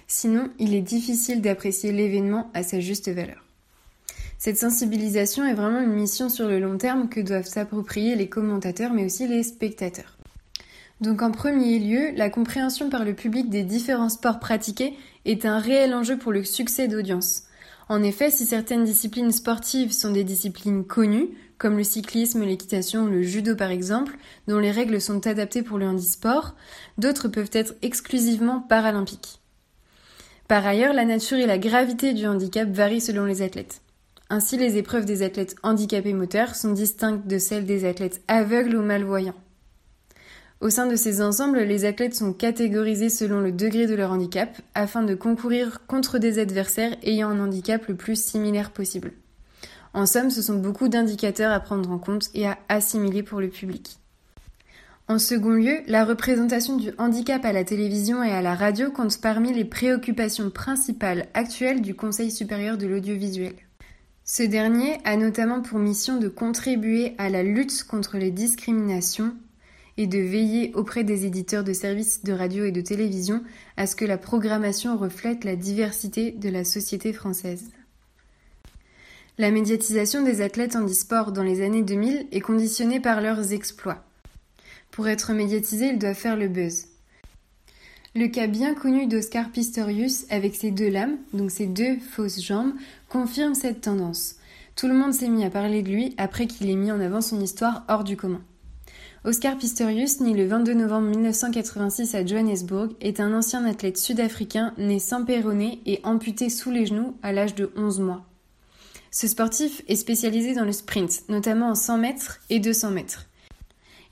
Sinon, 0.07 0.49
il 0.59 0.73
est 0.75 0.81
difficile 0.81 1.41
d'apprécier 1.41 1.91
l'événement 1.91 2.51
à 2.53 2.63
sa 2.63 2.79
juste 2.79 3.09
valeur. 3.09 3.43
Cette 4.37 4.57
sensibilisation 4.57 5.45
est 5.45 5.53
vraiment 5.53 5.79
une 5.79 5.93
mission 5.93 6.27
sur 6.27 6.49
le 6.49 6.59
long 6.59 6.77
terme 6.77 7.07
que 7.07 7.21
doivent 7.21 7.47
s'approprier 7.47 8.15
les 8.15 8.27
commentateurs 8.27 8.93
mais 8.93 9.05
aussi 9.05 9.25
les 9.25 9.41
spectateurs. 9.41 10.17
Donc 10.99 11.21
en 11.21 11.31
premier 11.31 11.79
lieu, 11.79 12.11
la 12.15 12.29
compréhension 12.29 12.89
par 12.89 13.05
le 13.05 13.13
public 13.13 13.49
des 13.49 13.63
différents 13.63 14.09
sports 14.09 14.39
pratiqués 14.39 14.93
est 15.25 15.45
un 15.45 15.59
réel 15.59 15.93
enjeu 15.93 16.17
pour 16.17 16.31
le 16.31 16.43
succès 16.43 16.87
d'audience. 16.87 17.43
En 17.89 18.01
effet, 18.01 18.31
si 18.31 18.45
certaines 18.45 18.85
disciplines 18.85 19.31
sportives 19.31 19.91
sont 19.91 20.11
des 20.11 20.23
disciplines 20.23 20.85
connues, 20.85 21.29
comme 21.57 21.77
le 21.77 21.83
cyclisme, 21.83 22.43
l'équitation, 22.43 23.05
le 23.05 23.21
judo 23.21 23.55
par 23.55 23.71
exemple, 23.71 24.17
dont 24.47 24.59
les 24.59 24.71
règles 24.71 25.01
sont 25.01 25.25
adaptées 25.27 25.63
pour 25.63 25.77
le 25.77 25.87
handisport, 25.87 26.55
d'autres 26.97 27.27
peuvent 27.27 27.49
être 27.53 27.73
exclusivement 27.81 28.61
paralympiques. 28.61 29.39
Par 30.47 30.65
ailleurs, 30.65 30.93
la 30.93 31.05
nature 31.05 31.37
et 31.37 31.45
la 31.45 31.57
gravité 31.57 32.13
du 32.13 32.27
handicap 32.27 32.69
varient 32.69 33.01
selon 33.01 33.25
les 33.25 33.41
athlètes. 33.41 33.81
Ainsi, 34.29 34.57
les 34.57 34.77
épreuves 34.77 35.05
des 35.05 35.21
athlètes 35.21 35.55
handicapés 35.63 36.13
moteurs 36.13 36.55
sont 36.55 36.71
distinctes 36.71 37.27
de 37.27 37.37
celles 37.37 37.65
des 37.65 37.85
athlètes 37.85 38.21
aveugles 38.27 38.75
ou 38.75 38.81
malvoyants. 38.81 39.35
Au 40.63 40.69
sein 40.69 40.87
de 40.87 40.95
ces 40.95 41.21
ensembles, 41.21 41.59
les 41.59 41.83
athlètes 41.83 42.15
sont 42.15 42.31
catégorisés 42.31 43.09
selon 43.09 43.41
le 43.41 43.51
degré 43.51 43.85
de 43.85 43.95
leur 43.95 44.13
handicap 44.13 44.61
afin 44.75 45.03
de 45.03 45.13
concourir 45.13 45.85
contre 45.87 46.19
des 46.19 46.39
adversaires 46.39 46.95
ayant 47.03 47.31
un 47.31 47.41
handicap 47.41 47.85
le 47.89 47.95
plus 47.95 48.15
similaire 48.15 48.71
possible. 48.71 49.11
En 49.93 50.05
somme, 50.05 50.29
ce 50.29 50.41
sont 50.41 50.55
beaucoup 50.55 50.87
d'indicateurs 50.87 51.51
à 51.51 51.59
prendre 51.59 51.91
en 51.91 51.97
compte 51.97 52.29
et 52.33 52.47
à 52.47 52.57
assimiler 52.69 53.23
pour 53.23 53.41
le 53.41 53.49
public. 53.49 53.97
En 55.09 55.19
second 55.19 55.49
lieu, 55.49 55.79
la 55.87 56.05
représentation 56.05 56.77
du 56.77 56.91
handicap 56.97 57.43
à 57.43 57.51
la 57.51 57.65
télévision 57.65 58.23
et 58.23 58.31
à 58.31 58.41
la 58.41 58.55
radio 58.55 58.89
compte 58.89 59.19
parmi 59.19 59.53
les 59.53 59.65
préoccupations 59.65 60.49
principales 60.49 61.25
actuelles 61.33 61.81
du 61.81 61.93
Conseil 61.93 62.31
supérieur 62.31 62.77
de 62.77 62.87
l'audiovisuel. 62.87 63.55
Ce 64.23 64.43
dernier 64.43 64.99
a 65.03 65.17
notamment 65.17 65.61
pour 65.61 65.79
mission 65.79 66.19
de 66.19 66.29
contribuer 66.29 67.15
à 67.17 67.27
la 67.27 67.43
lutte 67.43 67.83
contre 67.83 68.17
les 68.17 68.31
discriminations 68.31 69.35
et 69.97 70.07
de 70.07 70.19
veiller 70.19 70.73
auprès 70.75 71.03
des 71.03 71.25
éditeurs 71.25 71.63
de 71.63 71.73
services 71.73 72.23
de 72.23 72.33
radio 72.33 72.65
et 72.65 72.71
de 72.71 72.81
télévision 72.81 73.43
à 73.77 73.87
ce 73.87 73.95
que 73.95 74.05
la 74.05 74.17
programmation 74.17 74.97
reflète 74.97 75.43
la 75.43 75.55
diversité 75.55 76.31
de 76.31 76.49
la 76.49 76.63
société 76.63 77.13
française. 77.13 77.69
La 79.37 79.51
médiatisation 79.51 80.23
des 80.23 80.41
athlètes 80.41 80.75
en 80.75 80.85
e-sport 80.85 81.31
dans 81.31 81.43
les 81.43 81.63
années 81.63 81.81
2000 81.81 82.27
est 82.31 82.39
conditionnée 82.39 82.99
par 82.99 83.19
leurs 83.19 83.51
exploits. 83.51 84.03
Pour 84.91 85.07
être 85.07 85.33
médiatisés, 85.33 85.87
ils 85.87 85.99
doivent 85.99 86.13
faire 86.13 86.37
le 86.37 86.47
buzz. 86.47 86.85
Le 88.15 88.27
cas 88.27 88.45
bien 88.45 88.75
connu 88.75 89.07
d'Oscar 89.07 89.49
Pistorius 89.49 90.27
avec 90.29 90.55
ses 90.55 90.69
deux 90.69 90.89
lames, 90.89 91.17
donc 91.33 91.49
ses 91.49 91.65
deux 91.65 91.97
fausses 91.97 92.43
jambes, 92.43 92.73
confirme 93.09 93.55
cette 93.55 93.81
tendance. 93.81 94.35
Tout 94.75 94.87
le 94.87 94.93
monde 94.93 95.13
s'est 95.13 95.29
mis 95.29 95.43
à 95.43 95.49
parler 95.49 95.81
de 95.81 95.89
lui 95.89 96.13
après 96.19 96.45
qu'il 96.45 96.69
ait 96.69 96.75
mis 96.75 96.91
en 96.91 96.99
avant 96.99 97.21
son 97.21 97.41
histoire 97.41 97.85
hors 97.87 98.03
du 98.03 98.15
commun. 98.15 98.41
Oscar 99.25 99.57
Pistorius, 99.57 100.19
né 100.19 100.33
le 100.33 100.45
22 100.45 100.73
novembre 100.73 101.07
1986 101.07 102.13
à 102.13 102.25
Johannesburg, 102.25 102.89
est 102.99 103.21
un 103.21 103.33
ancien 103.33 103.63
athlète 103.63 103.97
sud-africain 103.97 104.73
né 104.77 104.99
sans 104.99 105.23
péroné 105.23 105.79
et 105.85 106.01
amputé 106.03 106.49
sous 106.49 106.71
les 106.71 106.85
genoux 106.85 107.15
à 107.23 107.31
l'âge 107.31 107.55
de 107.55 107.71
11 107.77 108.01
mois. 108.01 108.25
Ce 109.11 109.29
sportif 109.29 109.81
est 109.87 109.95
spécialisé 109.95 110.53
dans 110.53 110.65
le 110.65 110.73
sprint, 110.73 111.23
notamment 111.29 111.69
en 111.69 111.75
100 111.75 111.99
mètres 111.99 112.41
et 112.49 112.59
200 112.59 112.91
mètres. 112.91 113.27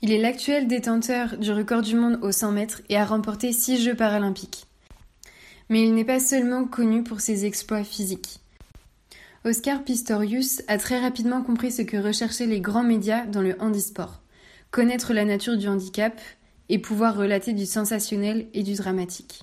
Il 0.00 0.12
est 0.12 0.18
l'actuel 0.18 0.66
détenteur 0.66 1.36
du 1.36 1.52
record 1.52 1.82
du 1.82 1.94
monde 1.94 2.18
aux 2.22 2.32
100 2.32 2.52
mètres 2.52 2.80
et 2.88 2.96
a 2.96 3.04
remporté 3.04 3.52
6 3.52 3.82
Jeux 3.82 3.94
paralympiques. 3.94 4.64
Mais 5.68 5.82
il 5.82 5.92
n'est 5.92 6.06
pas 6.06 6.20
seulement 6.20 6.64
connu 6.64 7.02
pour 7.02 7.20
ses 7.20 7.44
exploits 7.44 7.84
physiques. 7.84 8.40
Oscar 9.44 9.84
Pistorius 9.84 10.62
a 10.68 10.78
très 10.78 10.98
rapidement 10.98 11.42
compris 11.42 11.70
ce 11.70 11.82
que 11.82 11.98
recherchaient 11.98 12.46
les 12.46 12.62
grands 12.62 12.82
médias 12.82 13.26
dans 13.26 13.42
le 13.42 13.60
handisport 13.60 14.21
connaître 14.72 15.12
la 15.12 15.26
nature 15.26 15.58
du 15.58 15.68
handicap 15.68 16.18
et 16.70 16.78
pouvoir 16.78 17.14
relater 17.14 17.52
du 17.52 17.66
sensationnel 17.66 18.46
et 18.54 18.62
du 18.62 18.72
dramatique. 18.72 19.42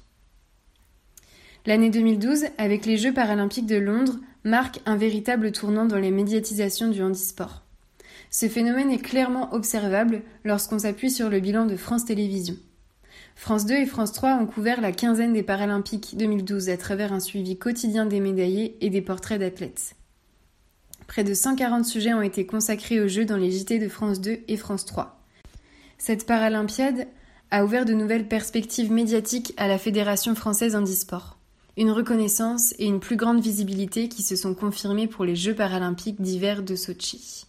L'année 1.68 1.92
2012, 1.92 2.46
avec 2.58 2.88
les 2.88 2.98
Jeux 2.98 3.14
paralympiques 3.14 3.68
de 3.68 3.78
Londres, 3.78 4.18
marque 4.44 4.80
un 4.88 4.98
véritable 4.98 5.52
tournant 5.52 5.86
dans 5.86 6.00
les 6.00 6.10
médiatisations 6.10 6.90
du 6.90 7.04
handisport. 7.04 7.62
Ce 8.32 8.48
phénomène 8.48 8.90
est 8.90 8.98
clairement 8.98 9.54
observable 9.54 10.24
lorsqu'on 10.44 10.80
s'appuie 10.80 11.12
sur 11.12 11.30
le 11.30 11.40
bilan 11.40 11.68
de 11.68 11.76
France 11.76 12.06
Télévisions. 12.06 12.58
France 13.36 13.68
2 13.68 13.76
et 13.76 13.86
France 13.86 14.14
3 14.14 14.34
ont 14.34 14.48
couvert 14.48 14.82
la 14.82 14.92
quinzaine 14.92 15.34
des 15.34 15.44
Paralympiques 15.44 16.18
2012 16.18 16.70
à 16.70 16.78
travers 16.78 17.14
un 17.14 17.20
suivi 17.20 17.58
quotidien 17.58 18.08
des 18.08 18.20
médaillés 18.20 18.78
et 18.82 18.90
des 18.90 19.02
portraits 19.02 19.40
d'athlètes. 19.40 19.96
Près 21.06 21.24
de 21.24 21.36
140 21.36 21.86
sujets 21.86 22.14
ont 22.16 22.22
été 22.24 22.48
consacrés 22.48 23.00
aux 23.00 23.08
Jeux 23.08 23.26
dans 23.26 23.38
les 23.38 23.52
JT 23.52 23.78
de 23.78 23.90
France 23.90 24.22
2 24.22 24.40
et 24.48 24.58
France 24.58 24.86
3. 24.86 25.19
Cette 26.02 26.26
Paralympiade 26.26 27.08
a 27.52 27.66
ouvert 27.66 27.84
de 27.84 27.94
nouvelles 27.94 28.28
perspectives 28.28 28.90
médiatiques 28.90 29.54
à 29.58 29.68
la 29.68 29.78
Fédération 29.78 30.34
française 30.34 30.74
handisport. 30.74 31.38
Une 31.76 31.92
reconnaissance 31.92 32.74
et 32.80 32.86
une 32.86 33.02
plus 33.02 33.18
grande 33.18 33.42
visibilité 33.42 34.08
qui 34.08 34.24
se 34.24 34.38
sont 34.38 34.54
confirmées 34.54 35.08
pour 35.08 35.26
les 35.26 35.36
Jeux 35.36 35.54
paralympiques 35.54 36.22
d'hiver 36.22 36.64
de 36.64 36.78
Sochi. 36.78 37.46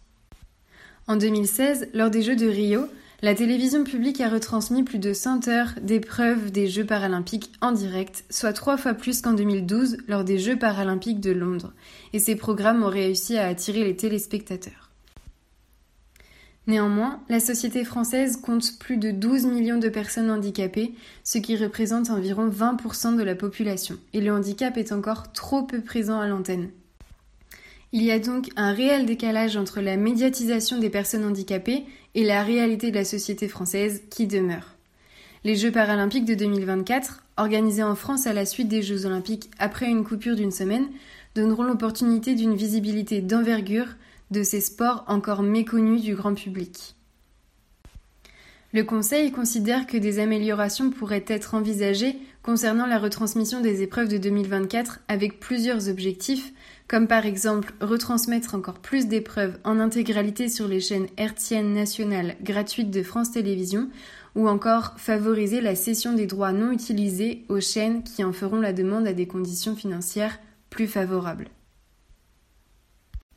En 1.07 1.17
2016, 1.17 1.91
lors 1.95 2.11
des 2.11 2.23
Jeux 2.23 2.35
de 2.35 2.49
Rio, 2.49 2.89
la 3.23 3.37
télévision 3.37 3.85
publique 3.85 4.21
a 4.21 4.29
retransmis 4.29 4.83
plus 4.83 4.99
de 4.99 5.13
100 5.13 5.47
heures 5.47 5.75
d'épreuves 5.81 6.51
des 6.51 6.67
Jeux 6.67 6.87
paralympiques 6.87 7.53
en 7.61 7.71
direct, 7.71 8.25
soit 8.31 8.53
trois 8.53 8.77
fois 8.77 8.95
plus 8.95 9.23
qu'en 9.23 9.33
2012 9.33 9.99
lors 10.09 10.25
des 10.25 10.39
Jeux 10.39 10.59
paralympiques 10.59 11.21
de 11.21 11.31
Londres, 11.31 11.73
et 12.13 12.19
ces 12.19 12.35
programmes 12.35 12.83
ont 12.83 12.91
réussi 12.91 13.39
à 13.39 13.47
attirer 13.47 13.85
les 13.85 13.97
téléspectateurs. 13.97 14.90
Néanmoins, 16.71 17.19
la 17.29 17.41
société 17.41 17.85
française 17.85 18.37
compte 18.37 18.79
plus 18.79 18.97
de 18.97 19.11
12 19.11 19.47
millions 19.47 19.79
de 19.79 19.89
personnes 19.89 20.31
handicapées, 20.31 20.95
ce 21.25 21.39
qui 21.39 21.57
représente 21.57 22.11
environ 22.11 22.49
20% 22.49 23.17
de 23.17 23.25
la 23.25 23.35
population, 23.35 23.97
et 24.13 24.21
le 24.21 24.33
handicap 24.33 24.77
est 24.77 24.93
encore 24.93 25.33
trop 25.33 25.65
peu 25.65 25.81
présent 25.81 26.21
à 26.21 26.29
l'antenne. 26.29 26.71
Il 27.91 28.05
y 28.05 28.13
a 28.13 28.21
donc 28.21 28.51
un 28.55 28.73
réel 28.73 29.05
décalage 29.05 29.57
entre 29.57 29.81
la 29.81 29.97
médiatisation 29.97 30.79
des 30.79 30.91
personnes 30.91 31.25
handicapées 31.25 31.87
et 32.15 32.23
la 32.23 32.45
réalité 32.45 32.93
de 32.93 32.97
la 32.99 33.05
société 33.05 33.49
française 33.49 34.03
qui 34.09 34.29
demeure. 34.29 34.77
Les 35.43 35.57
Jeux 35.57 35.73
paralympiques 35.73 36.25
de 36.25 36.35
2024, 36.35 37.25
organisés 37.37 37.83
en 37.83 37.97
France 37.97 38.29
à 38.29 38.33
la 38.33 38.47
suite 38.47 38.69
des 38.69 38.83
Jeux 38.83 39.07
olympiques 39.07 39.51
après 39.59 39.87
une 39.87 40.05
coupure 40.05 40.37
d'une 40.37 40.53
semaine, 40.53 40.87
donneront 41.35 41.65
l'opportunité 41.65 42.37
d'une 42.37 42.55
visibilité 42.55 43.23
d'envergure 43.23 43.89
de 44.31 44.43
ces 44.43 44.61
sports 44.61 45.05
encore 45.09 45.43
méconnus 45.43 46.03
du 46.03 46.15
grand 46.15 46.35
public. 46.35 46.95
Le 48.73 48.85
Conseil 48.85 49.33
considère 49.33 49.89
que 49.89 49.97
des 49.97 50.21
améliorations 50.21 50.91
pourraient 50.91 51.25
être 51.27 51.55
envisagées 51.55 52.17
concernant 52.45 52.87
la 52.87 53.01
retransmission 53.01 53.61
des 53.61 53.83
épreuves 53.83 54.07
de 54.07 54.17
2024 54.17 55.01
avec 55.09 55.41
plusieurs 55.41 55.89
objectifs, 55.89 56.53
comme 56.87 57.09
par 57.09 57.27
exemple 57.27 57.75
retransmettre 57.81 58.55
encore 58.55 58.79
plus 58.79 59.09
d'épreuves 59.09 59.59
en 59.65 59.81
intégralité 59.81 60.49
sur 60.49 60.69
les 60.69 60.79
chaînes 60.79 61.09
hertziennes 61.17 61.75
nationales 61.75 62.37
gratuites 62.43 62.93
de 62.93 63.03
France 63.03 63.33
Télévisions, 63.33 63.91
ou 64.37 64.49
encore 64.49 64.95
favoriser 64.99 65.61
la 65.61 65.75
cession 65.75 66.13
des 66.13 66.27
droits 66.27 66.53
non 66.53 66.71
utilisés 66.71 67.45
aux 67.49 67.61
chaînes 67.61 68.05
qui 68.05 68.23
en 68.23 68.33
feront 68.33 68.61
la 68.61 68.73
demande 68.73 69.09
à 69.09 69.13
des 69.13 69.27
conditions 69.27 69.75
financières 69.75 70.39
plus 70.71 70.87
favorables. 70.87 71.49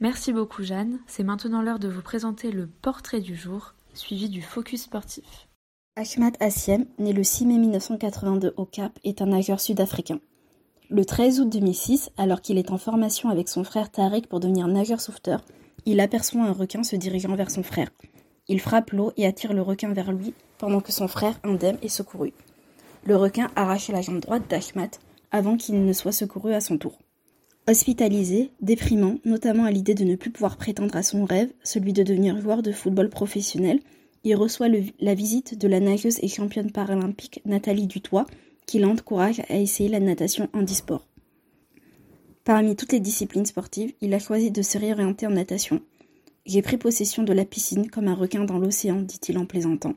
Merci 0.03 0.33
beaucoup 0.33 0.63
Jeanne, 0.63 0.99
c'est 1.07 1.23
maintenant 1.23 1.61
l'heure 1.61 1.79
de 1.79 1.87
vous 1.87 2.01
présenter 2.01 2.51
le 2.51 2.67
portrait 2.67 3.21
du 3.21 3.37
jour 3.37 3.73
suivi 3.93 4.27
du 4.27 4.41
focus 4.41 4.83
sportif. 4.83 5.47
Ahmad 5.95 6.35
Assiem, 6.41 6.85
né 6.99 7.13
le 7.13 7.23
6 7.23 7.45
mai 7.45 7.57
1982 7.57 8.53
au 8.57 8.65
Cap, 8.65 8.99
est 9.05 9.21
un 9.21 9.27
nageur 9.27 9.61
sud-africain. 9.61 10.19
Le 10.89 11.05
13 11.05 11.39
août 11.39 11.49
2006, 11.49 12.09
alors 12.17 12.41
qu'il 12.41 12.57
est 12.57 12.71
en 12.71 12.77
formation 12.77 13.29
avec 13.29 13.47
son 13.47 13.63
frère 13.63 13.91
Tariq 13.91 14.27
pour 14.27 14.41
devenir 14.41 14.67
nageur 14.67 14.99
sauveteur, 14.99 15.39
il 15.85 16.01
aperçoit 16.01 16.41
un 16.41 16.51
requin 16.51 16.83
se 16.83 16.97
dirigeant 16.97 17.37
vers 17.37 17.49
son 17.49 17.63
frère. 17.63 17.89
Il 18.49 18.59
frappe 18.59 18.91
l'eau 18.91 19.13
et 19.15 19.25
attire 19.25 19.53
le 19.53 19.61
requin 19.61 19.93
vers 19.93 20.11
lui 20.11 20.33
pendant 20.57 20.81
que 20.81 20.91
son 20.91 21.07
frère, 21.07 21.39
indemne, 21.45 21.77
est 21.81 21.87
secouru. 21.87 22.33
Le 23.05 23.15
requin 23.15 23.49
arrache 23.55 23.87
la 23.87 24.01
jambe 24.01 24.19
droite 24.19 24.49
d'Ahmad 24.49 24.97
avant 25.31 25.55
qu'il 25.55 25.85
ne 25.85 25.93
soit 25.93 26.11
secouru 26.11 26.53
à 26.53 26.59
son 26.59 26.77
tour. 26.77 26.97
Hospitalisé, 27.65 28.51
déprimant, 28.59 29.19
notamment 29.23 29.63
à 29.63 29.71
l'idée 29.71 29.93
de 29.93 30.03
ne 30.03 30.17
plus 30.17 30.31
pouvoir 30.31 30.57
prétendre 30.57 30.97
à 30.97 31.03
son 31.03 31.23
rêve, 31.23 31.49
celui 31.63 31.93
de 31.93 32.03
devenir 32.03 32.41
joueur 32.41 32.61
de 32.61 32.73
football 32.73 33.09
professionnel, 33.09 33.79
il 34.25 34.35
reçoit 34.35 34.67
la 34.99 35.13
visite 35.13 35.57
de 35.57 35.67
la 35.69 35.79
nageuse 35.79 36.19
et 36.21 36.27
championne 36.27 36.71
paralympique 36.71 37.41
Nathalie 37.45 37.87
Dutoit, 37.87 38.25
qui 38.65 38.79
l'encourage 38.79 39.41
à 39.47 39.57
essayer 39.57 39.87
la 39.87 40.01
natation 40.01 40.49
handisport. 40.53 41.07
Parmi 42.43 42.75
toutes 42.75 42.91
les 42.91 42.99
disciplines 42.99 43.45
sportives, 43.45 43.93
il 44.01 44.13
a 44.13 44.19
choisi 44.19 44.51
de 44.51 44.61
se 44.61 44.77
réorienter 44.77 45.25
en 45.27 45.31
natation. 45.31 45.81
J'ai 46.45 46.61
pris 46.61 46.75
possession 46.75 47.23
de 47.23 47.31
la 47.31 47.45
piscine 47.45 47.89
comme 47.89 48.09
un 48.09 48.13
requin 48.13 48.43
dans 48.43 48.57
l'océan, 48.57 49.01
dit-il 49.01 49.37
en 49.37 49.45
plaisantant. 49.45 49.93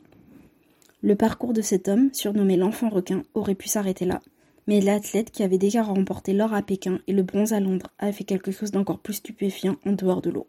Le 1.02 1.16
parcours 1.16 1.52
de 1.52 1.62
cet 1.62 1.88
homme, 1.88 2.11
surnommé 2.12 2.57
l'enfant 2.57 2.90
requin, 2.90 3.24
aurait 3.35 3.57
pu 3.57 3.66
s'arrêter 3.66 4.05
là 4.05 4.20
mais 4.66 4.81
l'athlète 4.81 5.31
qui 5.31 5.42
avait 5.42 5.59
déjà 5.59 5.83
remporté 5.83 6.33
l'or 6.33 6.52
à 6.55 6.62
Pékin 6.62 7.00
et 7.07 7.12
le 7.12 7.22
bronze 7.22 7.52
à 7.52 7.61
Londres 7.61 7.90
a 7.98 8.12
fait 8.12 8.24
quelque 8.24 8.50
chose 8.50 8.70
d'encore 8.70 8.98
plus 8.98 9.14
stupéfiant 9.14 9.76
en 9.85 9.92
dehors 9.92 10.22
de 10.22 10.31
l'eau. 10.31 10.46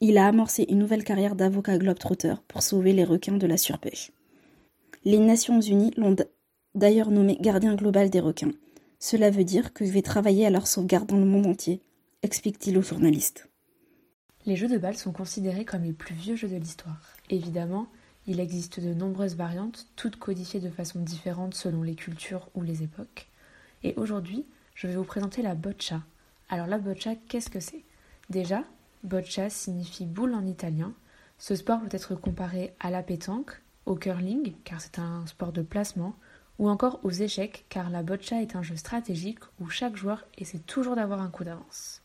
Il 0.00 0.18
a 0.18 0.26
amorcé 0.26 0.66
une 0.68 0.78
nouvelle 0.78 1.04
carrière 1.04 1.36
d'avocat 1.36 1.78
globe-trotter 1.78 2.34
pour 2.48 2.62
sauver 2.62 2.92
les 2.92 3.04
requins 3.04 3.38
de 3.38 3.46
la 3.46 3.56
surpêche. 3.56 4.12
Les 5.04 5.18
Nations 5.18 5.60
Unies 5.60 5.92
l'ont 5.96 6.16
d'ailleurs 6.74 7.10
nommé 7.10 7.38
gardien 7.40 7.74
global 7.74 8.10
des 8.10 8.20
requins. 8.20 8.52
Cela 8.98 9.30
veut 9.30 9.44
dire 9.44 9.72
que 9.72 9.84
je 9.84 9.92
vais 9.92 10.02
travailler 10.02 10.46
à 10.46 10.50
leur 10.50 10.66
sauvegarde 10.66 11.08
dans 11.08 11.16
le 11.16 11.24
monde 11.24 11.46
entier, 11.46 11.80
explique-t-il 12.22 12.76
au 12.76 12.82
journaliste. 12.82 13.48
Les 14.46 14.56
jeux 14.56 14.68
de 14.68 14.78
balle 14.78 14.96
sont 14.96 15.12
considérés 15.12 15.64
comme 15.64 15.82
les 15.82 15.92
plus 15.92 16.14
vieux 16.14 16.36
jeux 16.36 16.48
de 16.48 16.56
l'histoire. 16.56 17.16
Évidemment, 17.30 17.88
il 18.26 18.40
existe 18.40 18.80
de 18.80 18.92
nombreuses 18.92 19.36
variantes, 19.36 19.86
toutes 19.96 20.16
codifiées 20.16 20.60
de 20.60 20.70
façon 20.70 21.00
différente 21.00 21.54
selon 21.54 21.82
les 21.82 21.94
cultures 21.94 22.48
ou 22.54 22.62
les 22.62 22.82
époques. 22.82 23.28
Et 23.82 23.94
aujourd'hui, 23.96 24.44
je 24.74 24.86
vais 24.86 24.96
vous 24.96 25.04
présenter 25.04 25.42
la 25.42 25.54
boccia. 25.54 26.02
Alors 26.48 26.66
la 26.66 26.78
boccia, 26.78 27.14
qu'est-ce 27.28 27.50
que 27.50 27.60
c'est? 27.60 27.84
Déjà, 28.30 28.64
boccia 29.04 29.48
signifie 29.48 30.06
boule 30.06 30.34
en 30.34 30.44
italien. 30.44 30.92
Ce 31.38 31.54
sport 31.54 31.80
peut 31.80 31.88
être 31.94 32.14
comparé 32.14 32.74
à 32.80 32.90
la 32.90 33.02
pétanque, 33.02 33.62
au 33.84 33.94
curling, 33.94 34.54
car 34.64 34.80
c'est 34.80 34.98
un 34.98 35.26
sport 35.26 35.52
de 35.52 35.62
placement, 35.62 36.16
ou 36.58 36.68
encore 36.68 37.00
aux 37.04 37.10
échecs, 37.10 37.66
car 37.68 37.90
la 37.90 38.02
boccia 38.02 38.40
est 38.42 38.56
un 38.56 38.62
jeu 38.62 38.76
stratégique 38.76 39.40
où 39.60 39.68
chaque 39.68 39.96
joueur 39.96 40.24
essaie 40.38 40.58
toujours 40.58 40.96
d'avoir 40.96 41.20
un 41.20 41.30
coup 41.30 41.44
d'avance. 41.44 42.02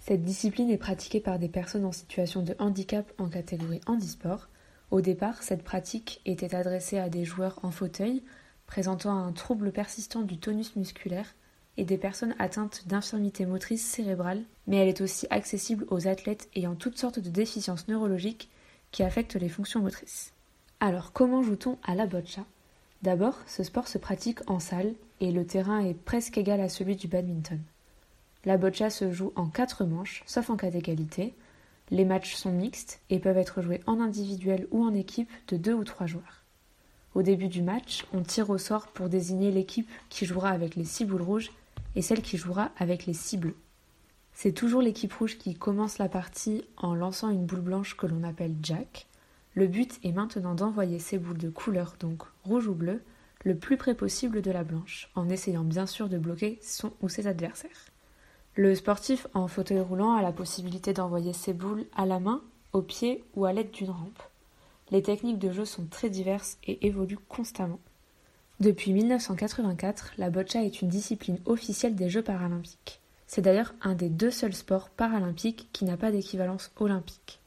Cette 0.00 0.22
discipline 0.22 0.70
est 0.70 0.78
pratiquée 0.78 1.20
par 1.20 1.38
des 1.38 1.48
personnes 1.48 1.84
en 1.84 1.92
situation 1.92 2.42
de 2.42 2.54
handicap 2.58 3.10
en 3.18 3.28
catégorie 3.28 3.80
handisport, 3.86 4.48
au 4.94 5.00
départ, 5.00 5.42
cette 5.42 5.64
pratique 5.64 6.20
était 6.24 6.54
adressée 6.54 6.98
à 6.98 7.08
des 7.08 7.24
joueurs 7.24 7.58
en 7.64 7.72
fauteuil 7.72 8.22
présentant 8.68 9.18
un 9.18 9.32
trouble 9.32 9.72
persistant 9.72 10.22
du 10.22 10.38
tonus 10.38 10.76
musculaire 10.76 11.34
et 11.76 11.84
des 11.84 11.98
personnes 11.98 12.36
atteintes 12.38 12.86
d'infirmité 12.86 13.44
motrice 13.44 13.84
cérébrale, 13.84 14.44
mais 14.68 14.76
elle 14.76 14.86
est 14.86 15.00
aussi 15.00 15.26
accessible 15.30 15.84
aux 15.88 16.06
athlètes 16.06 16.48
ayant 16.54 16.76
toutes 16.76 16.96
sortes 16.96 17.18
de 17.18 17.28
déficiences 17.28 17.88
neurologiques 17.88 18.48
qui 18.92 19.02
affectent 19.02 19.34
les 19.34 19.48
fonctions 19.48 19.80
motrices. 19.80 20.32
Alors 20.78 21.12
comment 21.12 21.42
joue-t-on 21.42 21.76
à 21.82 21.96
la 21.96 22.06
boccia? 22.06 22.44
D'abord, 23.02 23.40
ce 23.48 23.64
sport 23.64 23.88
se 23.88 23.98
pratique 23.98 24.48
en 24.48 24.60
salle 24.60 24.94
et 25.18 25.32
le 25.32 25.44
terrain 25.44 25.80
est 25.80 25.94
presque 25.94 26.38
égal 26.38 26.60
à 26.60 26.68
celui 26.68 26.94
du 26.94 27.08
badminton. 27.08 27.58
La 28.44 28.58
boccia 28.58 28.90
se 28.90 29.10
joue 29.10 29.32
en 29.34 29.48
quatre 29.48 29.84
manches, 29.84 30.22
sauf 30.24 30.50
en 30.50 30.56
cas 30.56 30.70
d'égalité, 30.70 31.34
les 31.90 32.04
matchs 32.04 32.34
sont 32.34 32.52
mixtes 32.52 33.00
et 33.10 33.18
peuvent 33.18 33.38
être 33.38 33.62
joués 33.62 33.80
en 33.86 34.00
individuel 34.00 34.66
ou 34.70 34.84
en 34.84 34.94
équipe 34.94 35.30
de 35.48 35.56
deux 35.56 35.74
ou 35.74 35.84
trois 35.84 36.06
joueurs. 36.06 36.44
Au 37.14 37.22
début 37.22 37.48
du 37.48 37.62
match, 37.62 38.04
on 38.12 38.22
tire 38.22 38.50
au 38.50 38.58
sort 38.58 38.88
pour 38.88 39.08
désigner 39.08 39.52
l'équipe 39.52 39.88
qui 40.08 40.26
jouera 40.26 40.50
avec 40.50 40.74
les 40.74 40.84
six 40.84 41.04
boules 41.04 41.22
rouges 41.22 41.52
et 41.94 42.02
celle 42.02 42.22
qui 42.22 42.36
jouera 42.36 42.72
avec 42.78 43.06
les 43.06 43.14
six 43.14 43.36
bleus. 43.36 43.56
C'est 44.32 44.52
toujours 44.52 44.82
l'équipe 44.82 45.12
rouge 45.12 45.38
qui 45.38 45.54
commence 45.54 45.98
la 45.98 46.08
partie 46.08 46.64
en 46.76 46.94
lançant 46.94 47.30
une 47.30 47.46
boule 47.46 47.60
blanche 47.60 47.96
que 47.96 48.06
l'on 48.06 48.24
appelle 48.24 48.56
Jack. 48.62 49.06
Le 49.54 49.68
but 49.68 50.00
est 50.02 50.10
maintenant 50.10 50.56
d'envoyer 50.56 50.98
ces 50.98 51.18
boules 51.18 51.38
de 51.38 51.50
couleur, 51.50 51.94
donc 52.00 52.24
rouge 52.42 52.66
ou 52.66 52.74
bleu, 52.74 53.00
le 53.44 53.56
plus 53.56 53.76
près 53.76 53.94
possible 53.94 54.42
de 54.42 54.50
la 54.50 54.64
blanche, 54.64 55.08
en 55.14 55.28
essayant 55.28 55.62
bien 55.62 55.86
sûr 55.86 56.08
de 56.08 56.18
bloquer 56.18 56.58
son 56.62 56.92
ou 57.00 57.08
ses 57.08 57.28
adversaires. 57.28 57.93
Le 58.56 58.74
sportif 58.76 59.26
en 59.34 59.48
fauteuil 59.48 59.80
roulant 59.80 60.14
a 60.14 60.22
la 60.22 60.30
possibilité 60.30 60.92
d'envoyer 60.92 61.32
ses 61.32 61.52
boules 61.52 61.86
à 61.96 62.06
la 62.06 62.20
main, 62.20 62.40
au 62.72 62.82
pied 62.82 63.24
ou 63.34 63.46
à 63.46 63.52
l'aide 63.52 63.72
d'une 63.72 63.90
rampe. 63.90 64.22
Les 64.92 65.02
techniques 65.02 65.40
de 65.40 65.50
jeu 65.50 65.64
sont 65.64 65.86
très 65.86 66.08
diverses 66.08 66.58
et 66.62 66.86
évoluent 66.86 67.18
constamment. 67.28 67.80
Depuis 68.60 68.92
1984, 68.92 70.12
la 70.18 70.30
boccia 70.30 70.62
est 70.62 70.80
une 70.80 70.88
discipline 70.88 71.40
officielle 71.46 71.96
des 71.96 72.08
Jeux 72.08 72.22
paralympiques. 72.22 73.00
C'est 73.26 73.42
d'ailleurs 73.42 73.74
un 73.82 73.94
des 73.94 74.08
deux 74.08 74.30
seuls 74.30 74.54
sports 74.54 74.90
paralympiques 74.90 75.68
qui 75.72 75.84
n'a 75.84 75.96
pas 75.96 76.12
d'équivalence 76.12 76.70
olympique. 76.76 77.40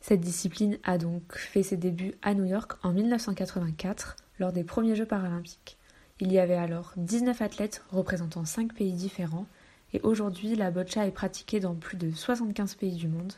Cette 0.00 0.20
discipline 0.20 0.78
a 0.82 0.98
donc 0.98 1.36
fait 1.36 1.62
ses 1.62 1.76
débuts 1.76 2.14
à 2.22 2.34
New 2.34 2.44
York 2.44 2.72
en 2.82 2.92
1984 2.92 4.16
lors 4.40 4.52
des 4.52 4.64
premiers 4.64 4.96
Jeux 4.96 5.06
paralympiques. 5.06 5.78
Il 6.18 6.32
y 6.32 6.40
avait 6.40 6.54
alors 6.54 6.92
19 6.96 7.40
athlètes 7.40 7.84
représentant 7.92 8.44
5 8.44 8.74
pays 8.74 8.92
différents 8.92 9.46
et 9.94 10.00
aujourd'hui 10.02 10.56
la 10.56 10.70
boccia 10.70 11.06
est 11.06 11.12
pratiquée 11.12 11.60
dans 11.60 11.74
plus 11.74 11.96
de 11.96 12.10
75 12.10 12.74
pays 12.74 12.96
du 12.96 13.08
monde. 13.08 13.32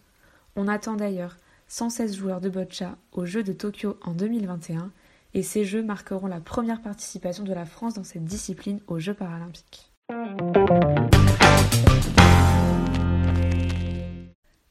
On 0.56 0.68
attend 0.68 0.96
d'ailleurs 0.96 1.36
116 1.68 2.16
joueurs 2.16 2.40
de 2.40 2.48
boccia 2.48 2.96
aux 3.12 3.26
Jeux 3.26 3.42
de 3.42 3.52
Tokyo 3.52 3.98
en 4.02 4.12
2021 4.12 4.90
et 5.34 5.42
ces 5.42 5.64
Jeux 5.64 5.82
marqueront 5.82 6.26
la 6.26 6.40
première 6.40 6.80
participation 6.80 7.44
de 7.44 7.52
la 7.52 7.66
France 7.66 7.94
dans 7.94 8.04
cette 8.04 8.24
discipline 8.24 8.80
aux 8.86 8.98
Jeux 8.98 9.12
paralympiques. 9.12 9.92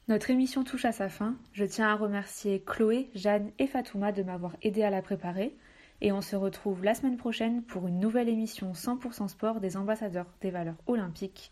Notre 0.07 0.31
émission 0.31 0.63
touche 0.63 0.85
à 0.85 0.91
sa 0.91 1.09
fin. 1.09 1.35
Je 1.53 1.65
tiens 1.65 1.89
à 1.89 1.95
remercier 1.95 2.63
Chloé, 2.65 3.09
Jeanne 3.13 3.51
et 3.59 3.67
Fatouma 3.67 4.11
de 4.11 4.23
m'avoir 4.23 4.55
aidé 4.63 4.81
à 4.81 4.89
la 4.89 5.03
préparer. 5.03 5.55
Et 6.01 6.11
on 6.11 6.21
se 6.21 6.35
retrouve 6.35 6.83
la 6.83 6.95
semaine 6.95 7.17
prochaine 7.17 7.61
pour 7.63 7.87
une 7.87 7.99
nouvelle 7.99 8.29
émission 8.29 8.71
100% 8.71 9.27
sport 9.27 9.59
des 9.59 9.77
ambassadeurs 9.77 10.27
des 10.41 10.51
valeurs 10.51 10.75
olympiques. 10.87 11.51